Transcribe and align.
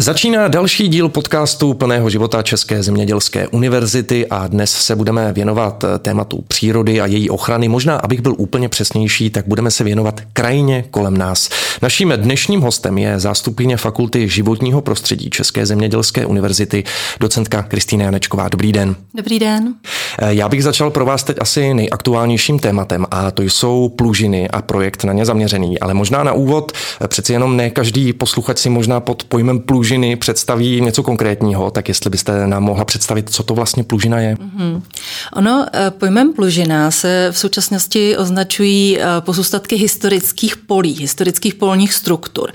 Začíná 0.00 0.48
další 0.48 0.88
díl 0.88 1.08
podcastu 1.08 1.74
plného 1.74 2.10
života 2.10 2.42
České 2.42 2.82
zemědělské 2.82 3.48
univerzity 3.48 4.26
a 4.26 4.46
dnes 4.46 4.70
se 4.70 4.96
budeme 4.96 5.32
věnovat 5.32 5.84
tématu 5.98 6.44
přírody 6.48 7.00
a 7.00 7.06
její 7.06 7.30
ochrany. 7.30 7.68
Možná, 7.68 7.96
abych 7.96 8.20
byl 8.20 8.34
úplně 8.38 8.68
přesnější, 8.68 9.30
tak 9.30 9.46
budeme 9.46 9.70
se 9.70 9.84
věnovat 9.84 10.20
krajině 10.32 10.84
kolem 10.90 11.16
nás. 11.16 11.48
Naším 11.82 12.12
dnešním 12.16 12.60
hostem 12.60 12.98
je 12.98 13.20
zástupkyně 13.20 13.76
Fakulty 13.76 14.28
životního 14.28 14.80
prostředí 14.80 15.30
České 15.30 15.66
zemědělské 15.66 16.26
univerzity, 16.26 16.84
docentka 17.20 17.62
Kristýna 17.62 18.04
Janečková. 18.04 18.48
Dobrý 18.48 18.72
den. 18.72 18.96
Dobrý 19.14 19.38
den. 19.38 19.74
Já 20.28 20.48
bych 20.48 20.64
začal 20.64 20.90
pro 20.90 21.04
vás 21.04 21.24
teď 21.24 21.36
asi 21.40 21.74
nejaktuálnějším 21.74 22.58
tématem 22.58 23.06
a 23.10 23.30
to 23.30 23.42
jsou 23.42 23.88
plužiny 23.88 24.48
a 24.48 24.62
projekt 24.62 25.04
na 25.04 25.12
ně 25.12 25.24
zaměřený. 25.24 25.80
Ale 25.80 25.94
možná 25.94 26.22
na 26.22 26.32
úvod 26.32 26.72
přeci 27.08 27.32
jenom 27.32 27.56
ne 27.56 27.70
každý 27.70 28.12
posluchač 28.12 28.58
si 28.58 28.70
možná 28.70 29.00
pod 29.00 29.24
pojmem 29.24 29.58
plužin 29.58 29.87
plužiny 29.88 30.16
představí 30.16 30.80
něco 30.80 31.02
konkrétního, 31.02 31.70
tak 31.70 31.88
jestli 31.88 32.10
byste 32.10 32.46
nám 32.46 32.62
mohla 32.62 32.84
představit, 32.84 33.30
co 33.30 33.42
to 33.42 33.54
vlastně 33.54 33.84
plužina 33.84 34.20
je? 34.20 34.34
Mm-hmm. 34.34 34.82
Ono 35.32 35.66
eh, 35.72 35.90
pojmem 35.90 36.32
plužina 36.32 36.90
se 36.90 37.28
v 37.32 37.38
současnosti 37.38 38.16
označují 38.16 38.98
eh, 38.98 39.04
pozůstatky 39.20 39.76
historických 39.76 40.56
polí, 40.56 40.92
historických 40.92 41.54
polních 41.54 41.94
struktur. 41.94 42.52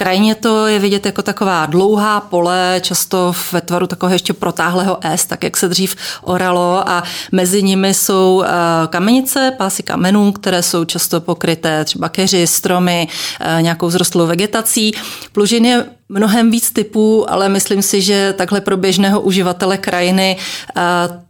Krajině 0.00 0.34
to 0.34 0.66
je 0.66 0.78
vidět 0.78 1.06
jako 1.06 1.22
taková 1.22 1.66
dlouhá 1.66 2.20
pole, 2.20 2.80
často 2.82 3.32
ve 3.52 3.60
tvaru 3.60 3.86
takového 3.86 4.14
ještě 4.14 4.32
protáhlého 4.32 4.98
S, 5.02 5.26
tak 5.26 5.44
jak 5.44 5.56
se 5.56 5.68
dřív 5.68 5.96
oralo 6.22 6.88
a 6.88 7.02
mezi 7.32 7.62
nimi 7.62 7.94
jsou 7.94 8.42
eh, 8.46 8.48
kamenice, 8.88 9.52
pásy 9.58 9.82
kamenů, 9.82 10.32
které 10.32 10.62
jsou 10.62 10.84
často 10.84 11.20
pokryté 11.20 11.84
třeba 11.84 12.08
keři, 12.08 12.46
stromy, 12.46 13.08
eh, 13.40 13.62
nějakou 13.62 13.90
zrostlou 13.90 14.26
vegetací. 14.26 14.92
Plužin 15.32 15.66
je 15.66 15.84
mnohem 16.08 16.50
víc 16.50 16.70
typů, 16.70 17.30
ale 17.30 17.48
myslím 17.48 17.82
si, 17.82 18.02
že 18.02 18.34
takhle 18.38 18.60
pro 18.60 18.76
běžného 18.76 19.20
uživatele 19.20 19.78
krajiny 19.78 20.36
eh, 20.76 21.27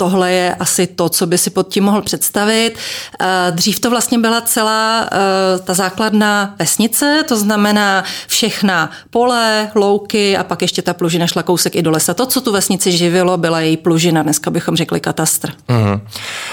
tohle 0.00 0.32
je 0.32 0.54
asi 0.54 0.86
to, 0.86 1.08
co 1.08 1.26
by 1.26 1.38
si 1.38 1.50
pod 1.50 1.68
tím 1.68 1.84
mohl 1.84 2.02
představit. 2.02 2.72
Eh, 3.20 3.26
dřív 3.50 3.80
to 3.80 3.90
vlastně 3.90 4.18
byla 4.18 4.40
celá 4.40 5.10
eh, 5.12 5.58
ta 5.58 5.74
základná 5.74 6.54
vesnice, 6.58 7.24
to 7.28 7.36
znamená 7.36 8.04
všechna 8.26 8.90
pole, 9.10 9.70
louky 9.74 10.36
a 10.36 10.44
pak 10.44 10.62
ještě 10.62 10.82
ta 10.82 10.94
plužina 10.94 11.26
šla 11.26 11.42
kousek 11.42 11.76
i 11.76 11.82
do 11.82 11.90
lesa. 11.90 12.14
To, 12.14 12.26
co 12.26 12.40
tu 12.40 12.52
vesnici 12.52 12.92
živilo, 12.92 13.36
byla 13.36 13.60
její 13.60 13.76
plužina, 13.76 14.22
dneska 14.22 14.50
bychom 14.50 14.76
řekli 14.76 15.00
katastr. 15.00 15.50
Uh-huh. 15.68 16.00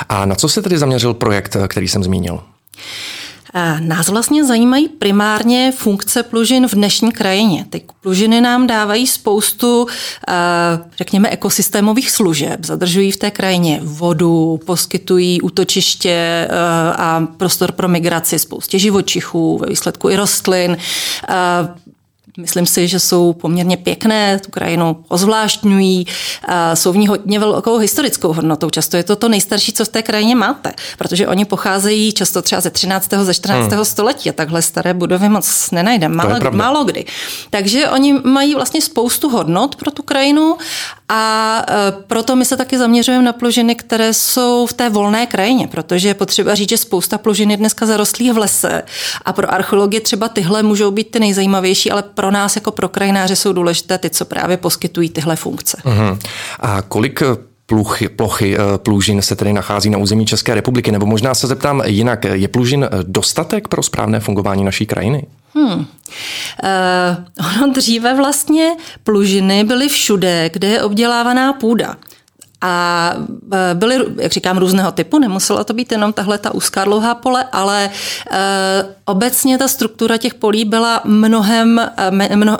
A 0.09 0.25
na 0.25 0.35
co 0.35 0.49
se 0.49 0.61
tedy 0.61 0.77
zaměřil 0.77 1.13
projekt, 1.13 1.57
který 1.67 1.87
jsem 1.87 2.03
zmínil? 2.03 2.39
Nás 3.79 4.07
vlastně 4.09 4.45
zajímají 4.45 4.89
primárně 4.89 5.73
funkce 5.77 6.23
plužin 6.23 6.67
v 6.67 6.75
dnešní 6.75 7.11
krajině. 7.11 7.65
Ty 7.69 7.81
plužiny 8.01 8.41
nám 8.41 8.67
dávají 8.67 9.07
spoustu, 9.07 9.87
řekněme, 10.97 11.29
ekosystémových 11.29 12.11
služeb. 12.11 12.65
Zadržují 12.65 13.11
v 13.11 13.17
té 13.17 13.31
krajině 13.31 13.79
vodu, 13.83 14.59
poskytují 14.65 15.41
útočiště 15.41 16.47
a 16.95 17.27
prostor 17.37 17.71
pro 17.71 17.87
migraci 17.87 18.39
spoustě 18.39 18.79
živočichů, 18.79 19.57
ve 19.57 19.67
výsledku 19.67 20.09
i 20.09 20.15
rostlin. 20.15 20.77
Myslím 22.37 22.65
si, 22.65 22.87
že 22.87 22.99
jsou 22.99 23.33
poměrně 23.33 23.77
pěkné, 23.77 24.39
tu 24.39 24.51
krajinu 24.51 25.03
ozvláštňují, 25.07 26.07
jsou 26.73 26.91
v 26.91 26.97
ní 26.97 27.07
hodně 27.07 27.39
velkou 27.39 27.77
historickou 27.77 28.33
hodnotou. 28.33 28.69
Často 28.69 28.97
je 28.97 29.03
to 29.03 29.15
to 29.15 29.29
nejstarší, 29.29 29.73
co 29.73 29.85
v 29.85 29.89
té 29.89 30.01
krajině 30.01 30.35
máte, 30.35 30.73
protože 30.97 31.27
oni 31.27 31.45
pocházejí 31.45 32.13
často 32.13 32.41
třeba 32.41 32.61
ze 32.61 32.69
13. 32.69 33.09
ze 33.21 33.33
14. 33.33 33.73
Hmm. 33.73 33.85
století 33.85 34.29
a 34.29 34.33
takhle 34.33 34.61
staré 34.61 34.93
budovy 34.93 35.29
moc 35.29 35.71
nenajdeme, 35.71 36.15
málo, 36.15 36.51
málo 36.51 36.83
kdy. 36.83 37.05
Takže 37.49 37.89
oni 37.89 38.13
mají 38.13 38.55
vlastně 38.55 38.81
spoustu 38.81 39.29
hodnot 39.29 39.75
pro 39.75 39.91
tu 39.91 40.03
krajinu 40.03 40.57
a 41.09 41.61
e, 41.69 41.91
proto 42.07 42.35
my 42.35 42.45
se 42.45 42.57
taky 42.57 42.77
zaměřujeme 42.77 43.25
na 43.25 43.33
plužiny, 43.33 43.75
které 43.75 44.13
jsou 44.13 44.65
v 44.65 44.73
té 44.73 44.89
volné 44.89 45.25
krajině, 45.25 45.67
protože 45.67 46.07
je 46.07 46.13
potřeba 46.13 46.55
říct, 46.55 46.69
že 46.69 46.77
spousta 46.77 47.17
plužin 47.17 47.51
je 47.51 47.57
dneska 47.57 47.85
zarostlých 47.85 48.33
v 48.33 48.37
lese 48.37 48.83
a 49.25 49.33
pro 49.33 49.53
archeologie 49.53 50.01
třeba 50.01 50.29
tyhle 50.29 50.63
můžou 50.63 50.91
být 50.91 51.11
ty 51.11 51.19
nejzajímavější, 51.19 51.91
ale 51.91 52.03
pro 52.03 52.31
nás 52.31 52.55
jako 52.55 52.71
pro 52.71 52.89
krajináře 52.89 53.35
jsou 53.35 53.53
důležité 53.53 53.97
ty, 53.97 54.09
co 54.09 54.25
právě 54.25 54.57
poskytují 54.57 55.09
tyhle 55.09 55.35
funkce. 55.35 55.77
Uh-huh. 55.85 56.19
A 56.59 56.81
kolik 56.81 57.23
pluchy, 57.65 58.09
plochy 58.09 58.57
eh, 58.57 58.77
plužin 58.77 59.21
se 59.21 59.35
tedy 59.35 59.53
nachází 59.53 59.89
na 59.89 59.97
území 59.97 60.25
České 60.25 60.55
republiky? 60.55 60.91
Nebo 60.91 61.05
možná 61.05 61.33
se 61.33 61.47
zeptám 61.47 61.81
jinak, 61.85 62.25
je 62.33 62.47
plužin 62.47 62.83
eh, 62.83 62.89
dostatek 63.03 63.67
pro 63.67 63.83
správné 63.83 64.19
fungování 64.19 64.63
naší 64.63 64.85
krajiny? 64.85 65.27
Hmm. 65.55 65.73
Uh, 65.73 65.85
ono 67.63 67.73
dříve 67.73 68.13
vlastně 68.15 68.71
plužiny 69.03 69.63
byly 69.63 69.89
všude, 69.89 70.49
kde 70.53 70.67
je 70.67 70.81
obdělávaná 70.81 71.53
půda. 71.53 71.95
A 72.61 73.13
byly, 73.73 74.05
jak 74.17 74.31
říkám, 74.31 74.57
různého 74.57 74.91
typu, 74.91 75.19
nemusela 75.19 75.63
to 75.63 75.73
být 75.73 75.91
jenom 75.91 76.13
tahle 76.13 76.37
ta 76.37 76.53
úzká 76.53 76.83
dlouhá 76.83 77.15
pole, 77.15 77.45
ale 77.51 77.89
uh, 78.31 78.37
obecně 79.05 79.57
ta 79.57 79.67
struktura 79.67 80.17
těch 80.17 80.33
polí 80.33 80.65
byla 80.65 81.01
mnohem, 81.05 81.81
mno, 82.35 82.57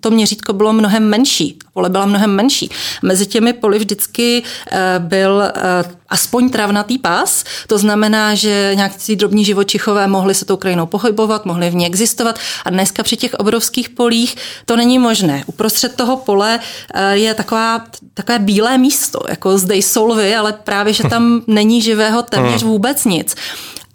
to 0.00 0.10
měřítko 0.10 0.52
bylo 0.52 0.72
mnohem 0.72 1.08
menší, 1.08 1.58
pole 1.78 1.88
byla 1.88 2.06
mnohem 2.06 2.30
menší. 2.30 2.70
Mezi 3.02 3.26
těmi 3.26 3.52
poli 3.52 3.78
vždycky 3.78 4.42
uh, 4.42 4.78
byl 4.98 5.32
uh, 5.32 5.92
aspoň 6.08 6.50
travnatý 6.50 6.98
pás. 6.98 7.44
To 7.66 7.78
znamená, 7.78 8.34
že 8.34 8.72
nějaký 8.74 9.16
drobní 9.16 9.44
živočichové 9.44 10.06
mohli 10.06 10.34
se 10.34 10.44
tou 10.44 10.56
krajinou 10.56 10.86
pohybovat, 10.86 11.46
mohli 11.46 11.70
v 11.70 11.74
ní 11.74 11.86
existovat 11.86 12.38
a 12.64 12.70
dneska 12.70 13.02
při 13.02 13.16
těch 13.16 13.34
obrovských 13.34 13.88
polích 13.88 14.36
to 14.66 14.76
není 14.76 14.98
možné. 14.98 15.44
Uprostřed 15.46 15.94
toho 15.94 16.16
pole 16.16 16.60
eh, 16.94 17.16
je 17.16 17.34
taková, 17.34 17.84
takové 18.14 18.38
bílé 18.38 18.78
místo, 18.78 19.20
jako 19.28 19.58
zde 19.58 19.76
jsou 19.76 20.06
lvy, 20.06 20.36
ale 20.36 20.52
právě, 20.52 20.92
že 20.92 21.04
tam 21.08 21.42
není 21.46 21.82
živého 21.82 22.22
téměř 22.22 22.62
hmm. 22.62 22.70
vůbec 22.70 23.04
nic. 23.04 23.36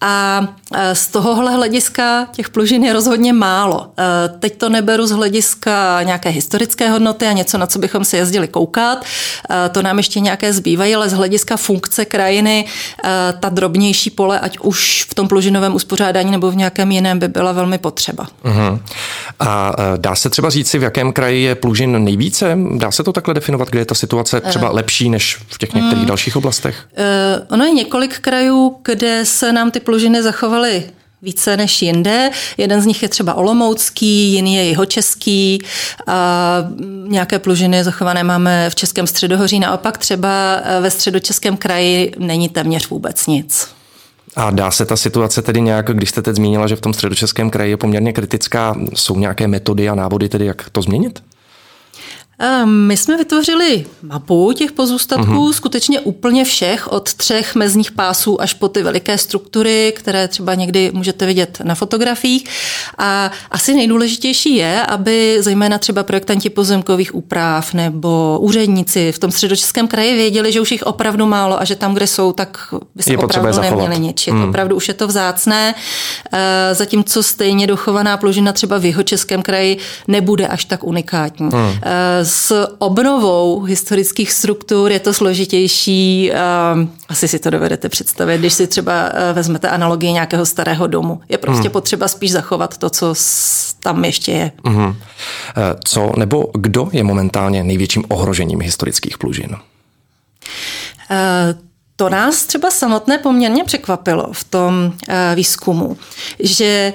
A 0.05 0.47
e, 0.73 0.95
z 0.95 1.07
tohohle 1.07 1.51
hlediska 1.51 2.27
těch 2.31 2.49
plužin 2.49 2.83
je 2.83 2.93
rozhodně 2.93 3.33
málo. 3.33 3.87
E, 3.97 4.29
teď 4.39 4.57
to 4.57 4.69
neberu 4.69 5.07
z 5.07 5.11
hlediska 5.11 6.03
nějaké 6.03 6.29
historické 6.29 6.89
hodnoty 6.89 7.27
a 7.27 7.31
něco, 7.31 7.57
na 7.57 7.67
co 7.67 7.79
bychom 7.79 8.05
si 8.05 8.17
jezdili 8.17 8.47
koukat. 8.47 9.05
E, 9.49 9.69
to 9.69 9.81
nám 9.81 9.97
ještě 9.97 10.19
nějaké 10.19 10.53
zbývají, 10.53 10.95
ale 10.95 11.09
z 11.09 11.13
hlediska 11.13 11.57
funkce 11.57 12.05
krajiny 12.05 12.65
ta 13.39 13.49
drobnější 13.49 14.09
pole, 14.09 14.39
ať 14.39 14.59
už 14.59 15.05
v 15.09 15.13
tom 15.13 15.27
plužinovém 15.27 15.75
uspořádání 15.75 16.31
nebo 16.31 16.51
v 16.51 16.55
nějakém 16.55 16.91
jiném, 16.91 17.19
by 17.19 17.27
byla 17.27 17.51
velmi 17.51 17.77
potřeba. 17.77 18.27
Uh-huh. 18.45 18.79
A 19.39 19.75
dá 19.97 20.15
se 20.15 20.29
třeba 20.29 20.49
říci, 20.49 20.79
v 20.79 20.83
jakém 20.83 21.13
kraji 21.13 21.43
je 21.43 21.55
plužin 21.55 22.03
nejvíce? 22.03 22.57
Dá 22.77 22.91
se 22.91 23.03
to 23.03 23.13
takhle 23.13 23.33
definovat, 23.33 23.69
kde 23.69 23.79
je 23.79 23.85
ta 23.85 23.95
situace 23.95 24.41
třeba 24.41 24.69
lepší 24.71 25.09
než 25.09 25.37
v 25.47 25.57
těch 25.57 25.73
některých 25.73 26.03
uh, 26.03 26.07
dalších 26.07 26.35
oblastech? 26.35 26.85
Uh, 26.97 27.53
ono 27.53 27.65
je 27.65 27.71
několik 27.71 28.19
krajů, 28.19 28.75
kde 28.83 29.25
se 29.25 29.53
nám 29.53 29.71
ty 29.71 29.79
plužiny 29.79 29.92
zachovaly 30.23 30.83
více 31.23 31.57
než 31.57 31.81
jinde. 31.81 32.29
Jeden 32.57 32.81
z 32.81 32.85
nich 32.85 33.03
je 33.03 33.09
třeba 33.09 33.33
Olomoucký, 33.33 34.33
jiný 34.33 34.55
je 34.55 34.63
Jihočeský. 34.63 35.61
A 36.07 36.57
nějaké 37.07 37.39
plužiny 37.39 37.83
zachované 37.83 38.23
máme 38.23 38.69
v 38.69 38.75
Českém 38.75 39.07
středohoří. 39.07 39.59
Naopak 39.59 39.97
třeba 39.97 40.55
eh, 40.55 40.81
ve 40.81 40.91
středočeském 40.91 41.57
kraji 41.57 42.11
není 42.17 42.49
téměř 42.49 42.89
vůbec 42.89 43.27
nic. 43.27 43.67
A 44.35 44.51
dá 44.51 44.71
se 44.71 44.85
ta 44.85 44.97
situace 44.97 45.41
tedy 45.41 45.61
nějak, 45.61 45.85
když 45.85 46.09
jste 46.09 46.21
teď 46.21 46.35
zmínila, 46.35 46.67
že 46.67 46.75
v 46.75 46.81
tom 46.81 46.93
středočeském 46.93 47.49
kraji 47.49 47.69
je 47.69 47.77
poměrně 47.77 48.13
kritická, 48.13 48.75
jsou 48.95 49.19
nějaké 49.19 49.47
metody 49.47 49.89
a 49.89 49.95
návody 49.95 50.29
tedy, 50.29 50.45
jak 50.45 50.69
to 50.69 50.81
změnit? 50.81 51.23
My 52.65 52.97
jsme 52.97 53.17
vytvořili 53.17 53.85
mapu 54.01 54.51
těch 54.53 54.71
pozůstatků, 54.71 55.31
uh-huh. 55.31 55.51
skutečně 55.53 55.99
úplně 55.99 56.45
všech, 56.45 56.91
od 56.91 57.13
třech 57.13 57.55
mezních 57.55 57.91
pásů 57.91 58.41
až 58.41 58.53
po 58.53 58.69
ty 58.69 58.83
veliké 58.83 59.17
struktury, 59.17 59.93
které 59.95 60.27
třeba 60.27 60.53
někdy 60.55 60.91
můžete 60.93 61.25
vidět 61.25 61.61
na 61.63 61.75
fotografiích. 61.75 62.45
A 62.97 63.31
asi 63.51 63.73
nejdůležitější 63.73 64.55
je, 64.55 64.85
aby 64.85 65.37
zejména 65.39 65.77
třeba 65.77 66.03
projektanti 66.03 66.49
pozemkových 66.49 67.15
úprav 67.15 67.73
nebo 67.73 68.37
úředníci 68.41 69.11
v 69.11 69.19
tom 69.19 69.31
středočeském 69.31 69.87
kraji 69.87 70.15
věděli, 70.15 70.51
že 70.51 70.61
už 70.61 70.71
jich 70.71 70.83
opravdu 70.83 71.25
málo 71.25 71.61
a 71.61 71.63
že 71.63 71.75
tam, 71.75 71.93
kde 71.93 72.07
jsou, 72.07 72.33
tak 72.33 72.73
by 72.95 73.03
se 73.03 73.13
je 73.13 73.17
opravdu 73.17 73.61
neměli 73.61 73.99
ničit. 73.99 74.33
Hmm. 74.33 74.49
Opravdu 74.49 74.75
už 74.75 74.87
je 74.87 74.93
to 74.93 75.07
vzácné, 75.07 75.75
e, 76.33 76.75
zatímco 76.75 77.23
stejně 77.23 77.67
dochovaná 77.67 78.17
plužina 78.17 78.51
třeba 78.51 78.77
v 78.77 78.85
jeho 78.85 79.03
českém 79.03 79.41
kraji 79.41 79.77
nebude 80.07 80.47
až 80.47 80.65
tak 80.65 80.83
unikátní. 80.83 81.49
E, 81.83 82.22
s 82.23 82.67
obnovou 82.77 83.61
historických 83.61 84.31
struktur 84.31 84.91
je 84.91 84.99
to 84.99 85.13
složitější. 85.13 86.31
Ehm, 86.31 86.91
asi 87.09 87.27
si 87.27 87.39
to 87.39 87.49
dovedete 87.49 87.89
představit, 87.89 88.37
když 88.37 88.53
si 88.53 88.67
třeba 88.67 89.09
eh, 89.13 89.33
vezmete 89.33 89.69
analogii 89.69 90.11
nějakého 90.11 90.45
starého 90.45 90.87
domu. 90.87 91.21
Je 91.29 91.37
prostě 91.37 91.61
hmm. 91.61 91.71
potřeba 91.71 92.07
spíš 92.07 92.31
zachovat 92.31 92.77
to, 92.77 92.89
co 92.89 93.15
tam 93.79 94.05
ještě 94.05 94.31
je. 94.31 94.51
Hmm. 94.65 94.95
Co 95.83 96.11
nebo 96.17 96.45
kdo 96.53 96.89
je 96.91 97.03
momentálně 97.03 97.63
největším 97.63 98.03
ohrožením 98.07 98.61
historických 98.61 99.17
plužin? 99.17 99.55
Eh, 101.11 101.55
to 101.95 102.09
nás 102.09 102.45
třeba 102.45 102.71
samotné 102.71 103.17
poměrně 103.17 103.63
překvapilo 103.63 104.27
v 104.31 104.43
tom 104.43 104.93
výzkumu, 105.35 105.97
že 106.39 106.93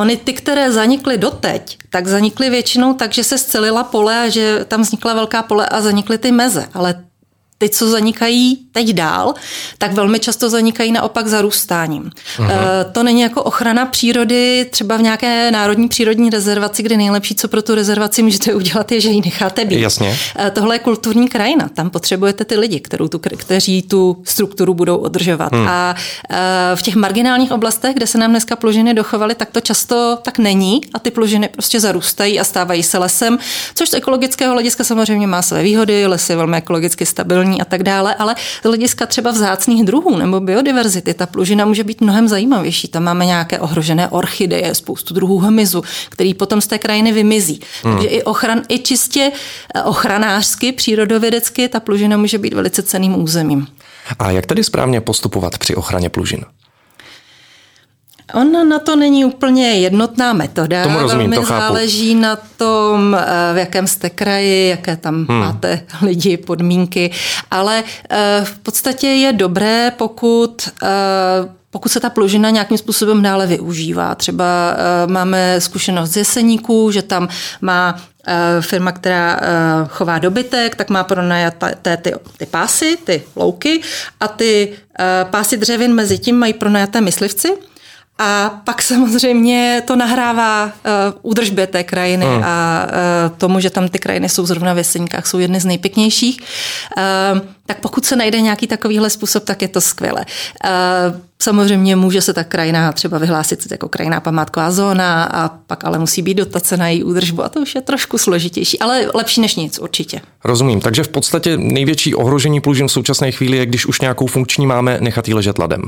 Ony 0.00 0.16
ty, 0.16 0.32
které 0.32 0.72
zanikly 0.72 1.18
doteď, 1.18 1.78
tak 1.90 2.06
zanikly 2.06 2.50
většinou 2.50 2.94
tak, 2.94 3.12
že 3.12 3.24
se 3.24 3.38
scelila 3.38 3.84
pole 3.84 4.20
a 4.20 4.28
že 4.28 4.64
tam 4.64 4.82
vznikla 4.82 5.14
velká 5.14 5.42
pole 5.42 5.68
a 5.68 5.80
zanikly 5.80 6.18
ty 6.18 6.32
meze. 6.32 6.68
Ale 6.74 7.04
ty, 7.58 7.68
co 7.68 7.88
zanikají 7.90 8.58
teď 8.72 8.92
dál, 8.92 9.34
tak 9.78 9.92
velmi 9.92 10.18
často 10.18 10.50
zanikají 10.50 10.92
naopak 10.92 11.26
zarůstáním. 11.26 12.10
Uh-huh. 12.38 12.50
To 12.92 13.02
není 13.02 13.20
jako 13.20 13.42
ochrana 13.42 13.86
přírody, 13.86 14.66
třeba 14.70 14.96
v 14.96 15.02
nějaké 15.02 15.50
národní 15.50 15.88
přírodní 15.88 16.30
rezervaci, 16.30 16.82
kde 16.82 16.96
nejlepší, 16.96 17.34
co 17.34 17.48
pro 17.48 17.62
tu 17.62 17.74
rezervaci 17.74 18.22
můžete 18.22 18.54
udělat, 18.54 18.92
je, 18.92 19.00
že 19.00 19.08
ji 19.08 19.20
necháte 19.24 19.64
být. 19.64 19.80
Jasně. 19.80 20.18
Eh, 20.36 20.50
tohle 20.50 20.74
je 20.74 20.78
kulturní 20.78 21.28
krajina, 21.28 21.68
tam 21.74 21.90
potřebujete 21.90 22.44
ty 22.44 22.56
lidi, 22.56 22.80
kterou 22.80 23.08
tu, 23.08 23.18
kteří 23.18 23.82
tu 23.82 24.22
strukturu 24.24 24.74
budou 24.74 24.96
održovat. 24.96 25.52
Hmm. 25.52 25.68
A 25.68 25.94
eh, 26.30 26.36
v 26.74 26.82
těch 26.82 26.96
marginálních 26.96 27.52
oblastech, 27.52 27.96
kde 27.96 28.06
se 28.06 28.18
nám 28.18 28.30
dneska 28.30 28.56
plužiny 28.56 28.94
dochovaly, 28.94 29.34
tak 29.34 29.50
to 29.50 29.60
často 29.60 30.18
tak 30.22 30.38
není 30.38 30.80
a 30.94 30.98
ty 30.98 31.10
plužiny 31.10 31.48
prostě 31.48 31.80
zarůstají 31.80 32.40
a 32.40 32.44
stávají 32.44 32.82
se 32.82 32.98
lesem, 32.98 33.38
což 33.74 33.88
z 33.88 33.94
ekologického 33.94 34.52
hlediska 34.52 34.84
samozřejmě 34.84 35.26
má 35.26 35.42
své 35.42 35.62
výhody, 35.62 36.06
les 36.06 36.30
je 36.30 36.36
velmi 36.36 36.56
ekologicky 36.56 37.06
stabilní 37.06 37.47
lokální 37.48 37.60
a 37.60 37.64
tak 37.64 37.82
dále, 37.82 38.14
ale 38.14 38.34
z 38.62 38.64
hlediska 38.64 39.06
třeba 39.06 39.30
vzácných 39.30 39.84
druhů 39.84 40.16
nebo 40.16 40.40
biodiverzity, 40.40 41.14
ta 41.14 41.26
plužina 41.26 41.64
může 41.64 41.84
být 41.84 42.00
mnohem 42.00 42.28
zajímavější. 42.28 42.88
Tam 42.88 43.04
máme 43.04 43.26
nějaké 43.26 43.58
ohrožené 43.58 44.08
orchideje, 44.08 44.74
spoustu 44.74 45.14
druhů 45.14 45.38
hmyzu, 45.38 45.82
který 46.08 46.34
potom 46.34 46.60
z 46.60 46.66
té 46.66 46.78
krajiny 46.78 47.12
vymizí. 47.12 47.60
Hmm. 47.82 47.94
Takže 47.94 48.08
i, 48.08 48.22
ochran, 48.22 48.62
i 48.68 48.78
čistě 48.78 49.32
eh, 49.74 49.82
ochranářsky, 49.82 50.72
přírodovědecky, 50.72 51.68
ta 51.68 51.80
plužina 51.80 52.16
může 52.16 52.38
být 52.38 52.54
velice 52.54 52.82
ceným 52.82 53.22
územím. 53.22 53.66
A 54.18 54.30
jak 54.30 54.46
tedy 54.46 54.64
správně 54.64 55.00
postupovat 55.00 55.58
při 55.58 55.74
ochraně 55.74 56.08
plužin? 56.08 56.44
Ona 58.34 58.64
na 58.64 58.78
to 58.78 58.96
není 58.96 59.24
úplně 59.24 59.70
jednotná 59.70 60.32
metoda. 60.32 60.82
Tomu 60.82 60.98
rozumím, 60.98 61.30
Velmi 61.30 61.36
to 61.36 61.42
chápu. 61.42 61.60
záleží 61.60 62.14
na 62.14 62.36
tom, 62.36 63.16
eh, 63.20 63.54
v 63.54 63.56
jakém 63.56 63.86
jste 63.86 64.10
kraji, 64.10 64.68
jaké 64.68 64.96
tam 64.96 65.14
hmm. 65.28 65.38
máte 65.38 65.80
lidi, 66.02 66.36
podmínky, 66.36 67.10
ale 67.50 67.84
eh, 68.10 68.40
v 68.44 68.58
podstatě 68.58 69.06
je 69.06 69.32
dobré, 69.32 69.92
pokud 69.96 70.68
eh, 70.82 70.88
pokud 71.70 71.88
se 71.92 72.00
ta 72.00 72.10
plužina 72.10 72.50
nějakým 72.50 72.78
způsobem 72.78 73.22
dále 73.22 73.46
využívá. 73.46 74.14
Třeba 74.14 74.44
máme 75.06 75.60
zkušenost 75.60 76.10
z 76.10 76.16
Jeseníků, 76.16 76.90
že 76.90 77.02
tam 77.02 77.28
má 77.60 78.00
firma, 78.60 78.92
která 78.92 79.40
chová 79.88 80.18
dobytek, 80.18 80.74
tak 80.74 80.90
má 80.90 81.04
pronajaté 81.04 81.96
ty, 81.96 82.12
ty 82.36 82.46
pásy, 82.46 82.98
ty 83.04 83.22
louky 83.36 83.80
a 84.20 84.28
ty 84.28 84.72
pásy 85.24 85.56
dřevin 85.56 85.94
mezi 85.94 86.18
tím 86.18 86.38
mají 86.38 86.52
pronajaté 86.52 87.00
myslivci 87.00 87.48
a 88.18 88.60
pak 88.64 88.82
samozřejmě 88.82 89.82
to 89.86 89.96
nahrává 89.96 90.64
uh, 90.64 90.70
údržbě 91.22 91.66
té 91.66 91.84
krajiny 91.84 92.26
hmm. 92.26 92.44
a 92.44 92.86
uh, 92.86 93.36
tomu, 93.36 93.60
že 93.60 93.70
tam 93.70 93.88
ty 93.88 93.98
krajiny 93.98 94.28
jsou 94.28 94.46
zrovna 94.46 94.74
v 94.74 94.78
Jeseníkách, 94.78 95.26
jsou 95.26 95.38
jedny 95.38 95.60
z 95.60 95.64
nejpěknějších. 95.64 96.40
Uh, 96.96 97.40
tak 97.66 97.80
pokud 97.80 98.04
se 98.04 98.16
najde 98.16 98.40
nějaký 98.40 98.66
takovýhle 98.66 99.10
způsob, 99.10 99.44
tak 99.44 99.62
je 99.62 99.68
to 99.68 99.80
skvělé. 99.80 100.24
Uh, 100.64 101.20
samozřejmě 101.42 101.96
může 101.96 102.22
se 102.22 102.34
ta 102.34 102.44
krajina 102.44 102.92
třeba 102.92 103.18
vyhlásit 103.18 103.70
jako 103.70 103.88
krajina 103.88 104.20
památková 104.20 104.70
zóna 104.70 105.24
a 105.24 105.48
pak 105.48 105.84
ale 105.84 105.98
musí 105.98 106.22
být 106.22 106.34
dotace 106.34 106.76
na 106.76 106.88
její 106.88 107.04
údržbu 107.04 107.44
a 107.44 107.48
to 107.48 107.60
už 107.60 107.74
je 107.74 107.80
trošku 107.80 108.18
složitější, 108.18 108.78
ale 108.78 109.10
lepší 109.14 109.40
než 109.40 109.56
nic 109.56 109.78
určitě. 109.78 110.20
Rozumím, 110.44 110.80
takže 110.80 111.02
v 111.02 111.08
podstatě 111.08 111.56
největší 111.56 112.14
ohrožení 112.14 112.60
plužin 112.60 112.88
v 112.88 112.92
současné 112.92 113.32
chvíli 113.32 113.56
je, 113.56 113.66
když 113.66 113.86
už 113.86 114.00
nějakou 114.00 114.26
funkční 114.26 114.66
máme, 114.66 114.98
nechat 115.00 115.28
ji 115.28 115.34
ležet 115.34 115.58
ladem. 115.58 115.82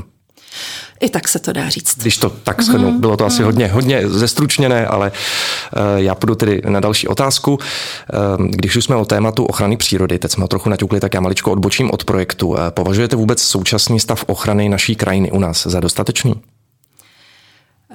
I 0.99 1.09
tak 1.09 1.27
se 1.27 1.39
to 1.39 1.53
dá 1.53 1.69
říct. 1.69 1.97
Když 1.97 2.17
to 2.17 2.29
tak 2.29 2.61
shrnu, 2.61 2.91
mm-hmm. 2.91 2.99
bylo 2.99 3.17
to 3.17 3.25
asi 3.25 3.41
mhm. 3.41 3.45
hodně, 3.45 3.67
hodně 3.67 4.09
zestručněné, 4.09 4.87
ale 4.87 5.11
uh, 5.11 5.81
já 5.95 6.15
půjdu 6.15 6.35
tedy 6.35 6.61
na 6.69 6.79
další 6.79 7.07
otázku. 7.07 7.51
Uh, 7.53 8.45
když 8.47 8.75
už 8.75 8.83
jsme 8.83 8.95
o 8.95 9.05
tématu 9.05 9.45
ochrany 9.45 9.77
přírody, 9.77 10.19
teď 10.19 10.31
jsme 10.31 10.41
ho 10.41 10.47
trochu 10.47 10.69
naťukli, 10.69 10.99
tak 10.99 11.13
já 11.13 11.21
maličko 11.21 11.51
odbočím 11.51 11.91
od 11.91 12.03
projektu. 12.03 12.47
Uh, 12.47 12.57
považujete 12.69 13.15
vůbec 13.15 13.41
současný 13.41 13.99
stav 13.99 14.23
ochrany 14.27 14.69
naší 14.69 14.95
krajiny 14.95 15.31
u 15.31 15.39
nás 15.39 15.67
za 15.67 15.79
dostatečný? 15.79 16.33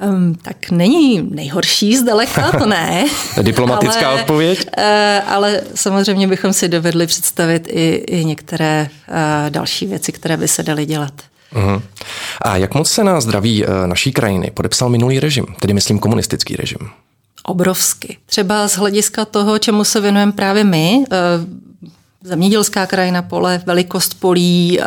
Um, 0.03 0.35
tak 0.35 0.71
není 0.71 1.23
nejhorší 1.31 1.97
zdaleka, 1.97 2.53
to 2.59 2.67
ne. 2.67 3.05
Diplomatická 3.43 4.09
ale, 4.09 4.21
odpověď? 4.21 4.67
Uh, 4.79 5.33
ale 5.33 5.61
samozřejmě 5.75 6.29
bychom 6.29 6.53
si 6.53 6.69
dovedli 6.69 7.07
představit 7.07 7.69
i, 7.71 8.05
i 8.07 8.25
některé 8.25 8.89
uh, 9.09 9.51
další 9.51 9.87
věci, 9.87 10.13
které 10.13 10.37
by 10.37 10.49
se 10.49 10.63
daly 10.63 10.87
dělat. 10.87 11.13
Uh-huh. 11.55 11.83
A 12.43 12.57
jak 12.57 12.75
moc 12.75 12.91
se 12.91 13.05
na 13.05 13.21
zdraví 13.21 13.65
eh, 13.65 13.87
naší 13.87 14.13
krajiny 14.13 14.51
podepsal 14.55 14.89
minulý 14.89 15.21
režim, 15.21 15.47
tedy 15.61 15.75
myslím 15.75 15.99
komunistický 15.99 16.57
režim? 16.57 16.79
Obrovsky. 17.43 18.19
Třeba 18.27 18.69
z 18.69 18.77
hlediska 18.77 19.25
toho, 19.25 19.59
čemu 19.59 19.85
se 19.85 20.01
věnujeme 20.01 20.33
právě 20.33 20.65
my, 20.65 21.05
eh, 21.13 21.17
zemědělská 22.27 22.87
krajina 22.87 23.23
pole, 23.23 23.63
velikost 23.67 24.21
polí, 24.21 24.81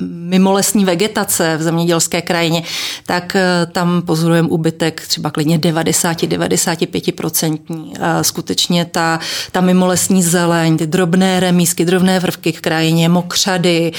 mimolesní 0.00 0.84
vegetace 0.84 1.56
v 1.56 1.62
zemědělské 1.62 2.22
krajině, 2.22 2.62
tak 3.06 3.36
e, 3.36 3.66
tam 3.72 4.02
pozorujeme 4.02 4.48
úbytek 4.48 5.00
třeba 5.00 5.30
klidně 5.30 5.58
90-95%. 5.58 7.58
Skutečně 8.22 8.84
ta, 8.84 9.20
ta 9.52 9.60
mimolesní 9.60 10.22
zeleň, 10.22 10.76
ty 10.76 10.86
drobné 10.86 11.40
remísky, 11.40 11.84
drobné 11.84 12.20
vrvky 12.20 12.52
k 12.52 12.60
krajině, 12.60 13.08
mokřady, 13.08 13.92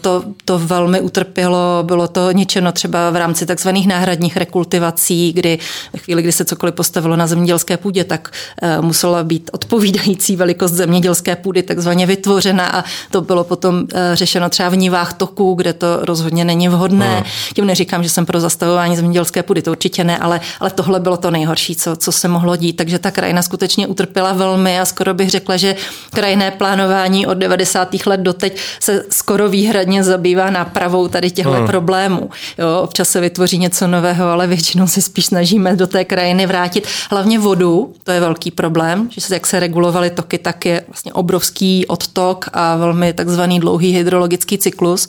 to, 0.00 0.24
to 0.44 0.58
velmi 0.58 1.00
utrpělo, 1.00 1.82
bylo 1.82 2.08
to 2.08 2.32
ničeno 2.32 2.72
třeba 2.72 3.10
v 3.10 3.16
rámci 3.16 3.46
takzvaných 3.46 3.86
náhradních 3.86 4.36
rekultivací, 4.36 5.32
kdy 5.32 5.58
ve 5.92 5.98
chvíli, 5.98 6.22
kdy 6.22 6.32
se 6.32 6.44
cokoliv 6.44 6.74
postavilo 6.74 7.16
na 7.16 7.26
zemědělské 7.26 7.76
půdě, 7.76 8.04
tak 8.04 8.30
e, 8.62 8.80
musela 8.80 9.24
být 9.24 9.50
odpovídající 9.52 10.36
velikost 10.36 10.72
zemědělské 10.72 11.36
půdy, 11.36 11.62
tak 11.62 11.81
takzvaně 11.82 12.06
vytvořena 12.06 12.66
a 12.66 12.84
to 13.10 13.20
bylo 13.20 13.44
potom 13.44 13.84
eh, 13.94 14.16
řešeno 14.16 14.48
třeba 14.48 14.68
v 14.68 14.76
nivách 14.76 15.12
toků, 15.12 15.54
kde 15.54 15.72
to 15.72 15.86
rozhodně 16.02 16.44
není 16.44 16.68
vhodné. 16.68 17.14
Hmm. 17.14 17.24
Tím 17.54 17.66
neříkám, 17.66 18.02
že 18.02 18.08
jsem 18.08 18.26
pro 18.26 18.40
zastavování 18.40 18.96
zemědělské 18.96 19.42
půdy, 19.42 19.62
to 19.62 19.70
určitě 19.70 20.04
ne, 20.04 20.18
ale, 20.18 20.40
ale 20.60 20.70
tohle 20.70 21.00
bylo 21.00 21.16
to 21.16 21.30
nejhorší, 21.30 21.76
co, 21.76 21.96
co 21.96 22.12
se 22.12 22.28
mohlo 22.28 22.56
dít. 22.56 22.76
Takže 22.76 22.98
ta 22.98 23.10
krajina 23.10 23.42
skutečně 23.42 23.86
utrpěla 23.86 24.32
velmi 24.32 24.80
a 24.80 24.84
skoro 24.84 25.14
bych 25.14 25.30
řekla, 25.30 25.56
že 25.56 25.76
krajinné 26.10 26.50
plánování 26.50 27.26
od 27.26 27.34
90. 27.34 28.06
let 28.06 28.20
doteď 28.20 28.58
se 28.80 29.04
skoro 29.10 29.48
výhradně 29.48 30.04
zabývá 30.04 30.50
nápravou 30.50 31.08
tady 31.08 31.30
těchto 31.30 31.52
hmm. 31.52 31.66
problémů. 31.66 32.30
Jo, 32.58 32.80
občas 32.82 33.08
se 33.08 33.20
vytvoří 33.20 33.58
něco 33.58 33.86
nového, 33.86 34.28
ale 34.28 34.46
většinou 34.46 34.86
se 34.86 35.02
spíš 35.02 35.26
snažíme 35.26 35.76
do 35.76 35.86
té 35.86 36.04
krajiny 36.04 36.46
vrátit 36.46 36.86
hlavně 37.10 37.38
vodu, 37.38 37.94
to 38.04 38.12
je 38.12 38.20
velký 38.20 38.50
problém, 38.50 39.08
že 39.10 39.20
se 39.20 39.34
jak 39.34 39.46
se 39.46 39.60
regulovaly 39.60 40.10
toky, 40.10 40.38
tak 40.38 40.66
je 40.66 40.84
vlastně 40.88 41.12
obrovský 41.12 41.71
odtok 41.86 42.48
a 42.52 42.76
velmi 42.76 43.12
takzvaný 43.12 43.60
dlouhý 43.60 43.92
hydrologický 43.92 44.58
cyklus. 44.58 45.08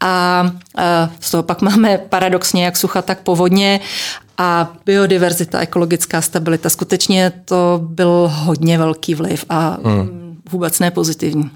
A 0.00 0.44
z 1.20 1.30
toho 1.30 1.42
pak 1.42 1.62
máme 1.62 1.98
paradoxně 1.98 2.64
jak 2.64 2.76
sucha, 2.76 3.02
tak 3.02 3.20
povodně 3.20 3.80
a 4.38 4.72
biodiverzita, 4.86 5.60
ekologická 5.60 6.20
stabilita. 6.20 6.70
Skutečně 6.70 7.32
to 7.44 7.80
byl 7.82 8.30
hodně 8.34 8.78
velký 8.78 9.14
vliv 9.14 9.44
a 9.48 9.78
hmm. 9.84 10.38
vůbec 10.52 10.78
ne 10.78 10.90
pozitivní. 10.90 11.50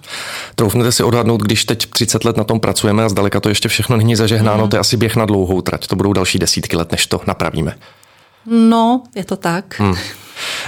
Troufnete 0.54 0.92
si 0.92 1.02
odhadnout, 1.02 1.42
když 1.42 1.64
teď 1.64 1.90
30 1.90 2.24
let 2.24 2.36
na 2.36 2.44
tom 2.44 2.60
pracujeme 2.60 3.04
a 3.04 3.08
zdaleka 3.08 3.40
to 3.40 3.48
ještě 3.48 3.68
všechno 3.68 3.96
není 3.96 4.16
zažehnáno, 4.16 4.62
hmm. 4.62 4.70
to 4.70 4.76
je 4.76 4.80
asi 4.80 4.96
běh 4.96 5.16
na 5.16 5.26
dlouhou 5.26 5.60
trať. 5.60 5.86
To 5.86 5.96
budou 5.96 6.12
další 6.12 6.38
desítky 6.38 6.76
let, 6.76 6.92
než 6.92 7.06
to 7.06 7.20
napravíme. 7.26 7.74
No, 8.46 9.02
je 9.14 9.24
to 9.24 9.36
tak. 9.36 9.80
Hmm. 9.80 9.94